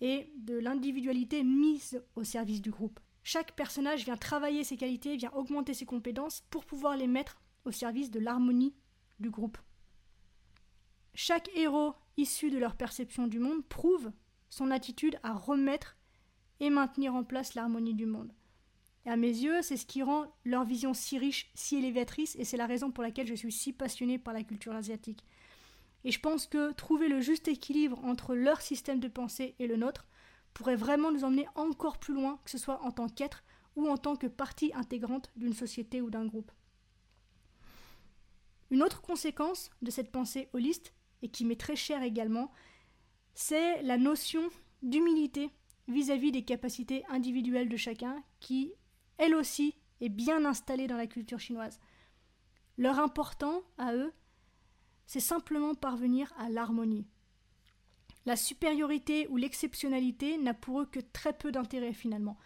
et 0.00 0.32
de 0.38 0.56
l'individualité 0.56 1.44
mise 1.44 2.02
au 2.16 2.24
service 2.24 2.62
du 2.62 2.70
groupe. 2.70 3.00
Chaque 3.22 3.54
personnage 3.54 4.04
vient 4.04 4.16
travailler 4.16 4.64
ses 4.64 4.76
qualités, 4.76 5.16
vient 5.16 5.32
augmenter 5.32 5.74
ses 5.74 5.86
compétences 5.86 6.42
pour 6.50 6.64
pouvoir 6.64 6.96
les 6.96 7.06
mettre 7.06 7.40
au 7.64 7.70
service 7.70 8.10
de 8.10 8.18
l'harmonie 8.18 8.74
du 9.18 9.30
groupe. 9.30 9.58
Chaque 11.14 11.50
héros 11.54 11.94
issu 12.16 12.50
de 12.50 12.58
leur 12.58 12.76
perception 12.76 13.26
du 13.26 13.38
monde 13.38 13.64
prouve 13.66 14.10
son 14.48 14.70
attitude 14.70 15.18
à 15.22 15.34
remettre 15.34 15.96
et 16.60 16.70
maintenir 16.70 17.14
en 17.14 17.24
place 17.24 17.54
l'harmonie 17.54 17.94
du 17.94 18.06
monde. 18.06 18.32
Et 19.06 19.10
à 19.10 19.16
mes 19.16 19.28
yeux, 19.28 19.62
c'est 19.62 19.76
ce 19.76 19.86
qui 19.86 20.02
rend 20.02 20.26
leur 20.44 20.64
vision 20.64 20.92
si 20.92 21.18
riche, 21.18 21.50
si 21.54 21.76
élévatrice, 21.76 22.36
et 22.36 22.44
c'est 22.44 22.58
la 22.58 22.66
raison 22.66 22.90
pour 22.90 23.02
laquelle 23.02 23.26
je 23.26 23.34
suis 23.34 23.52
si 23.52 23.72
passionnée 23.72 24.18
par 24.18 24.34
la 24.34 24.42
culture 24.42 24.74
asiatique. 24.74 25.24
Et 26.04 26.10
je 26.10 26.20
pense 26.20 26.46
que 26.46 26.72
trouver 26.72 27.08
le 27.08 27.20
juste 27.20 27.48
équilibre 27.48 28.02
entre 28.04 28.34
leur 28.34 28.60
système 28.60 29.00
de 29.00 29.08
pensée 29.08 29.54
et 29.58 29.66
le 29.66 29.76
nôtre 29.76 30.06
pourrait 30.54 30.76
vraiment 30.76 31.12
nous 31.12 31.24
emmener 31.24 31.46
encore 31.54 31.98
plus 31.98 32.14
loin, 32.14 32.38
que 32.44 32.50
ce 32.50 32.58
soit 32.58 32.82
en 32.82 32.90
tant 32.90 33.08
qu'être 33.08 33.42
ou 33.76 33.88
en 33.88 33.96
tant 33.96 34.16
que 34.16 34.26
partie 34.26 34.72
intégrante 34.74 35.30
d'une 35.36 35.52
société 35.52 36.00
ou 36.00 36.10
d'un 36.10 36.26
groupe. 36.26 36.50
Une 38.70 38.82
autre 38.82 39.00
conséquence 39.00 39.70
de 39.82 39.90
cette 39.90 40.12
pensée 40.12 40.48
holiste, 40.52 40.94
et 41.22 41.28
qui 41.28 41.44
m'est 41.44 41.60
très 41.60 41.76
chère 41.76 42.02
également, 42.02 42.50
c'est 43.34 43.82
la 43.82 43.98
notion 43.98 44.48
d'humilité 44.82 45.50
vis-à-vis 45.88 46.32
des 46.32 46.44
capacités 46.44 47.04
individuelles 47.08 47.68
de 47.68 47.76
chacun, 47.76 48.22
qui, 48.38 48.72
elle 49.18 49.34
aussi, 49.34 49.74
est 50.00 50.08
bien 50.08 50.44
installée 50.44 50.86
dans 50.86 50.96
la 50.96 51.06
culture 51.06 51.40
chinoise. 51.40 51.78
Leur 52.78 52.98
important, 52.98 53.62
à 53.76 53.94
eux, 53.94 54.12
c'est 55.06 55.20
simplement 55.20 55.74
parvenir 55.74 56.32
à 56.38 56.48
l'harmonie. 56.48 57.06
La 58.26 58.36
supériorité 58.36 59.26
ou 59.28 59.36
l'exceptionnalité 59.36 60.38
n'a 60.38 60.54
pour 60.54 60.80
eux 60.80 60.86
que 60.86 61.00
très 61.00 61.32
peu 61.32 61.52
d'intérêt 61.52 61.92
finalement. 61.92 62.36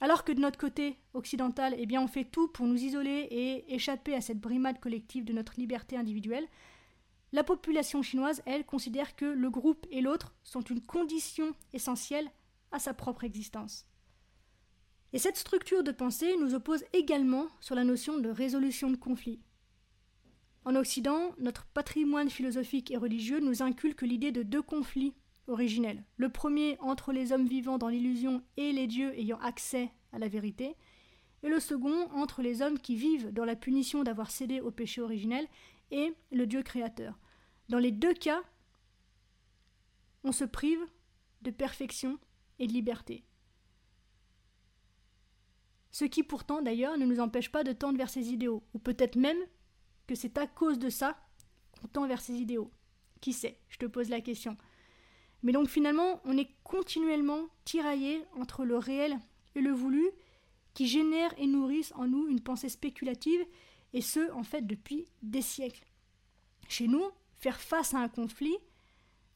Alors 0.00 0.24
que 0.24 0.32
de 0.32 0.40
notre 0.40 0.58
côté 0.58 0.96
occidental, 1.12 1.74
eh 1.76 1.86
bien, 1.86 2.00
on 2.00 2.06
fait 2.06 2.24
tout 2.24 2.48
pour 2.48 2.66
nous 2.66 2.82
isoler 2.82 3.26
et 3.30 3.74
échapper 3.74 4.14
à 4.14 4.20
cette 4.20 4.40
brimade 4.40 4.78
collective 4.80 5.24
de 5.24 5.32
notre 5.32 5.58
liberté 5.58 5.96
individuelle, 5.96 6.46
la 7.32 7.44
population 7.44 8.00
chinoise, 8.00 8.42
elle, 8.46 8.64
considère 8.64 9.14
que 9.14 9.26
le 9.26 9.50
groupe 9.50 9.86
et 9.90 10.00
l'autre 10.00 10.34
sont 10.44 10.62
une 10.62 10.80
condition 10.80 11.54
essentielle 11.74 12.30
à 12.72 12.78
sa 12.78 12.94
propre 12.94 13.24
existence. 13.24 13.86
Et 15.12 15.18
cette 15.18 15.36
structure 15.36 15.82
de 15.82 15.92
pensée 15.92 16.36
nous 16.38 16.54
oppose 16.54 16.84
également 16.92 17.48
sur 17.60 17.74
la 17.74 17.84
notion 17.84 18.18
de 18.18 18.30
résolution 18.30 18.90
de 18.90 18.96
conflits. 18.96 19.40
En 20.68 20.74
Occident, 20.74 21.34
notre 21.38 21.64
patrimoine 21.64 22.28
philosophique 22.28 22.90
et 22.90 22.98
religieux 22.98 23.40
nous 23.40 23.62
inculque 23.62 24.02
l'idée 24.02 24.32
de 24.32 24.42
deux 24.42 24.60
conflits 24.60 25.14
originels. 25.46 26.04
Le 26.18 26.28
premier 26.28 26.76
entre 26.80 27.10
les 27.10 27.32
hommes 27.32 27.46
vivants 27.46 27.78
dans 27.78 27.88
l'illusion 27.88 28.42
et 28.58 28.72
les 28.72 28.86
dieux 28.86 29.18
ayant 29.18 29.38
accès 29.38 29.90
à 30.12 30.18
la 30.18 30.28
vérité, 30.28 30.76
et 31.42 31.48
le 31.48 31.58
second 31.58 32.10
entre 32.10 32.42
les 32.42 32.60
hommes 32.60 32.78
qui 32.78 32.96
vivent 32.96 33.32
dans 33.32 33.46
la 33.46 33.56
punition 33.56 34.02
d'avoir 34.02 34.30
cédé 34.30 34.60
au 34.60 34.70
péché 34.70 35.00
originel 35.00 35.48
et 35.90 36.12
le 36.32 36.46
Dieu 36.46 36.62
créateur. 36.62 37.18
Dans 37.70 37.78
les 37.78 37.90
deux 37.90 38.12
cas, 38.12 38.42
on 40.22 40.32
se 40.32 40.44
prive 40.44 40.84
de 41.40 41.50
perfection 41.50 42.18
et 42.58 42.66
de 42.66 42.74
liberté. 42.74 43.24
Ce 45.92 46.04
qui 46.04 46.22
pourtant 46.22 46.60
d'ailleurs 46.60 46.98
ne 46.98 47.06
nous 47.06 47.20
empêche 47.20 47.50
pas 47.50 47.64
de 47.64 47.72
tendre 47.72 47.96
vers 47.96 48.10
ces 48.10 48.34
idéaux, 48.34 48.62
ou 48.74 48.78
peut-être 48.78 49.16
même 49.16 49.38
que 50.08 50.16
c'est 50.16 50.38
à 50.38 50.48
cause 50.48 50.80
de 50.80 50.90
ça 50.90 51.16
qu'on 51.80 51.86
tend 51.86 52.08
vers 52.08 52.20
ces 52.20 52.34
idéaux. 52.34 52.72
Qui 53.20 53.32
sait 53.32 53.60
Je 53.68 53.78
te 53.78 53.86
pose 53.86 54.08
la 54.08 54.20
question. 54.20 54.56
Mais 55.44 55.52
donc 55.52 55.68
finalement, 55.68 56.20
on 56.24 56.36
est 56.36 56.50
continuellement 56.64 57.46
tiraillé 57.64 58.24
entre 58.34 58.64
le 58.64 58.76
réel 58.76 59.16
et 59.54 59.60
le 59.60 59.70
voulu, 59.70 60.10
qui 60.74 60.88
génèrent 60.88 61.34
et 61.38 61.46
nourrissent 61.46 61.92
en 61.94 62.06
nous 62.06 62.26
une 62.28 62.40
pensée 62.40 62.68
spéculative, 62.68 63.44
et 63.92 64.00
ce, 64.00 64.32
en 64.32 64.42
fait, 64.42 64.66
depuis 64.66 65.06
des 65.22 65.42
siècles. 65.42 65.84
Chez 66.68 66.88
nous, 66.88 67.04
faire 67.38 67.60
face 67.60 67.94
à 67.94 67.98
un 67.98 68.08
conflit, 68.08 68.56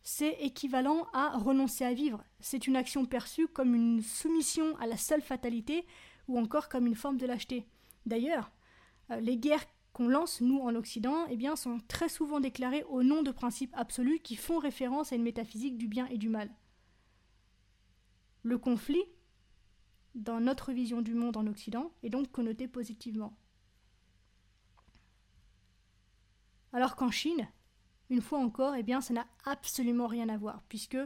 c'est 0.03 0.37
équivalent 0.41 1.07
à 1.13 1.39
renoncer 1.39 1.85
à 1.85 1.95
vivre. 1.95 2.23
C'est 2.41 2.67
une 2.67 2.77
action 2.77 3.07
perçue 3.07 3.49
comme 3.49 3.75
une 3.75 4.03
soumission 4.03 4.77
à 4.79 4.87
la 4.87 4.97
seule 4.97 5.23
fatalité, 5.23 5.87
ou 6.29 6.39
encore 6.39 6.69
comme 6.69 6.87
une 6.87 6.95
forme 6.95 7.19
de 7.19 7.27
lâcheté. 7.27 7.67
D'ailleurs, 8.07 8.51
euh, 9.11 9.21
les 9.21 9.37
guerres 9.37 9.67
qu'on 9.93 10.09
lance, 10.09 10.41
nous, 10.41 10.59
en 10.61 10.75
Occident, 10.75 11.27
eh 11.29 11.37
bien, 11.37 11.57
sont 11.57 11.81
très 11.87 12.09
souvent 12.09 12.41
déclarés 12.41 12.85
au 12.85 13.03
nom 13.03 13.23
de 13.23 13.31
principes 13.31 13.75
absolus 13.77 14.21
qui 14.21 14.37
font 14.37 14.59
référence 14.59 15.13
à 15.13 15.17
une 15.17 15.23
métaphysique 15.23 15.77
du 15.77 15.89
bien 15.89 16.07
et 16.07 16.19
du 16.19 16.29
mal. 16.29 16.51
Le 18.43 18.59
conflit, 18.59 19.05
dans 20.15 20.41
notre 20.41 20.73
vision 20.73 21.03
du 21.03 21.15
monde 21.15 21.37
en 21.37 21.47
Occident, 21.47 21.93
est 22.03 22.11
donc 22.11 22.31
connoté 22.31 22.69
positivement. 22.69 23.37
Alors 26.73 26.97
qu'en 26.97 27.11
Chine, 27.11 27.49
une 28.09 28.23
fois 28.23 28.39
encore, 28.39 28.75
eh 28.75 28.83
bien, 28.83 29.01
ça 29.01 29.15
n'a 29.15 29.27
absolument 29.45 30.07
rien 30.07 30.29
à 30.29 30.39
voir, 30.39 30.63
puisque 30.69 30.99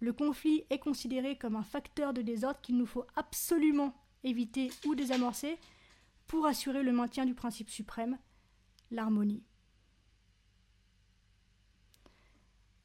le 0.00 0.12
conflit 0.12 0.64
est 0.70 0.78
considéré 0.78 1.36
comme 1.36 1.56
un 1.56 1.64
facteur 1.64 2.14
de 2.14 2.22
désordre 2.22 2.60
qu'il 2.60 2.76
nous 2.76 2.86
faut 2.86 3.04
absolument 3.16 3.94
éviter 4.22 4.70
ou 4.86 4.94
désamorcer 4.94 5.58
pour 6.28 6.46
assurer 6.46 6.82
le 6.82 6.92
maintien 6.92 7.26
du 7.26 7.34
principe 7.34 7.70
suprême, 7.70 8.18
l'harmonie. 8.90 9.42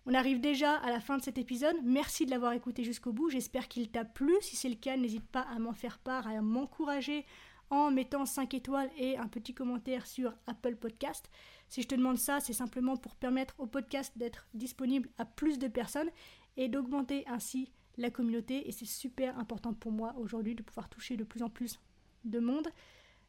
On 0.06 0.14
arrive 0.14 0.42
déjà 0.42 0.76
à 0.76 0.90
la 0.90 1.00
fin 1.00 1.18
de 1.18 1.24
cet 1.24 1.38
épisode. 1.38 1.78
Merci 1.84 2.26
de 2.26 2.32
l'avoir 2.32 2.52
écouté 2.52 2.84
jusqu'au 2.84 3.14
bout. 3.14 3.30
J'espère 3.30 3.70
qu'il 3.70 3.90
t'a 3.90 4.04
plu. 4.04 4.34
Si 4.42 4.58
c'est 4.58 4.68
le 4.68 4.76
cas, 4.76 4.98
n'hésite 4.98 5.28
pas 5.28 5.42
à 5.42 5.60
m'en 5.60 5.72
faire 5.72 6.00
part, 6.00 6.28
à 6.28 6.42
m'encourager 6.42 7.26
en 7.70 7.90
mettant 7.90 8.26
5 8.26 8.54
étoiles 8.54 8.92
et 8.98 9.18
un 9.18 9.28
petit 9.28 9.54
commentaire 9.54 10.06
sur 10.06 10.34
Apple 10.46 10.76
Podcast. 10.76 11.30
Si 11.70 11.82
je 11.82 11.88
te 11.88 11.96
demande 11.96 12.18
ça, 12.18 12.42
c'est 12.42 12.54
simplement 12.54 12.98
pour 12.98 13.16
permettre 13.16 13.56
au 13.60 13.66
podcast 13.66 14.12
d'être 14.18 14.48
disponible 14.54 15.10
à 15.18 15.26
plus 15.26 15.58
de 15.58 15.68
personnes 15.68 16.10
et 16.58 16.68
d'augmenter 16.68 17.24
ainsi 17.28 17.72
la 17.98 18.12
communauté. 18.12 18.68
Et 18.68 18.72
c'est 18.72 18.86
super 18.86 19.40
important 19.40 19.74
pour 19.74 19.92
moi 19.92 20.14
aujourd'hui 20.18 20.54
de 20.54 20.64
pouvoir 20.64 20.90
toucher 20.90 21.16
de 21.16 21.24
plus 21.24 21.44
en 21.44 21.50
plus 21.50 21.80
de 22.26 22.40
monde. 22.40 22.68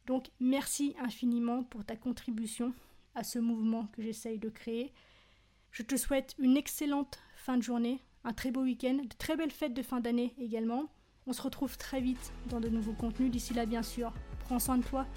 Donc 0.07 0.29
merci 0.39 0.95
infiniment 0.99 1.63
pour 1.63 1.83
ta 1.83 1.95
contribution 1.95 2.73
à 3.15 3.23
ce 3.23 3.39
mouvement 3.39 3.87
que 3.93 4.01
j'essaye 4.01 4.37
de 4.37 4.49
créer. 4.49 4.93
Je 5.71 5.83
te 5.83 5.95
souhaite 5.95 6.35
une 6.37 6.57
excellente 6.57 7.19
fin 7.35 7.57
de 7.57 7.63
journée, 7.63 8.01
un 8.23 8.33
très 8.33 8.51
beau 8.51 8.61
week-end, 8.61 8.99
de 9.03 9.15
très 9.17 9.35
belles 9.35 9.51
fêtes 9.51 9.73
de 9.73 9.81
fin 9.81 9.99
d'année 9.99 10.33
également. 10.37 10.89
On 11.27 11.33
se 11.33 11.41
retrouve 11.41 11.77
très 11.77 12.01
vite 12.01 12.31
dans 12.49 12.59
de 12.59 12.69
nouveaux 12.69 12.93
contenus. 12.93 13.31
D'ici 13.31 13.53
là, 13.53 13.65
bien 13.65 13.83
sûr, 13.83 14.13
prends 14.41 14.59
soin 14.59 14.77
de 14.77 14.83
toi, 14.83 15.07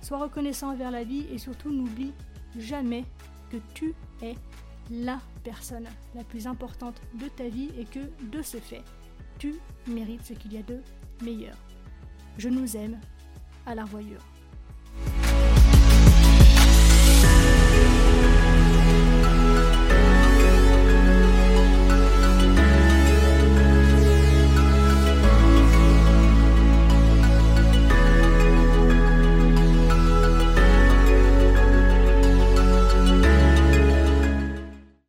sois 0.00 0.18
reconnaissant 0.18 0.72
envers 0.72 0.90
la 0.90 1.04
vie 1.04 1.26
et 1.30 1.38
surtout 1.38 1.70
n'oublie 1.70 2.12
jamais 2.58 3.04
que 3.50 3.58
tu 3.74 3.94
es 4.22 4.34
la 4.90 5.20
personne 5.44 5.86
la 6.14 6.24
plus 6.24 6.46
importante 6.46 7.00
de 7.14 7.28
ta 7.28 7.48
vie 7.48 7.70
et 7.78 7.84
que 7.84 8.00
de 8.26 8.42
ce 8.42 8.58
fait, 8.58 8.82
tu 9.38 9.54
mérites 9.86 10.24
ce 10.24 10.34
qu'il 10.34 10.52
y 10.52 10.58
a 10.58 10.62
de 10.62 10.80
meilleur. 11.22 11.56
Je 12.38 12.48
nous 12.48 12.76
aime 12.76 13.00
à 13.66 13.74
la 13.74 13.84
revoyure. 13.84 14.31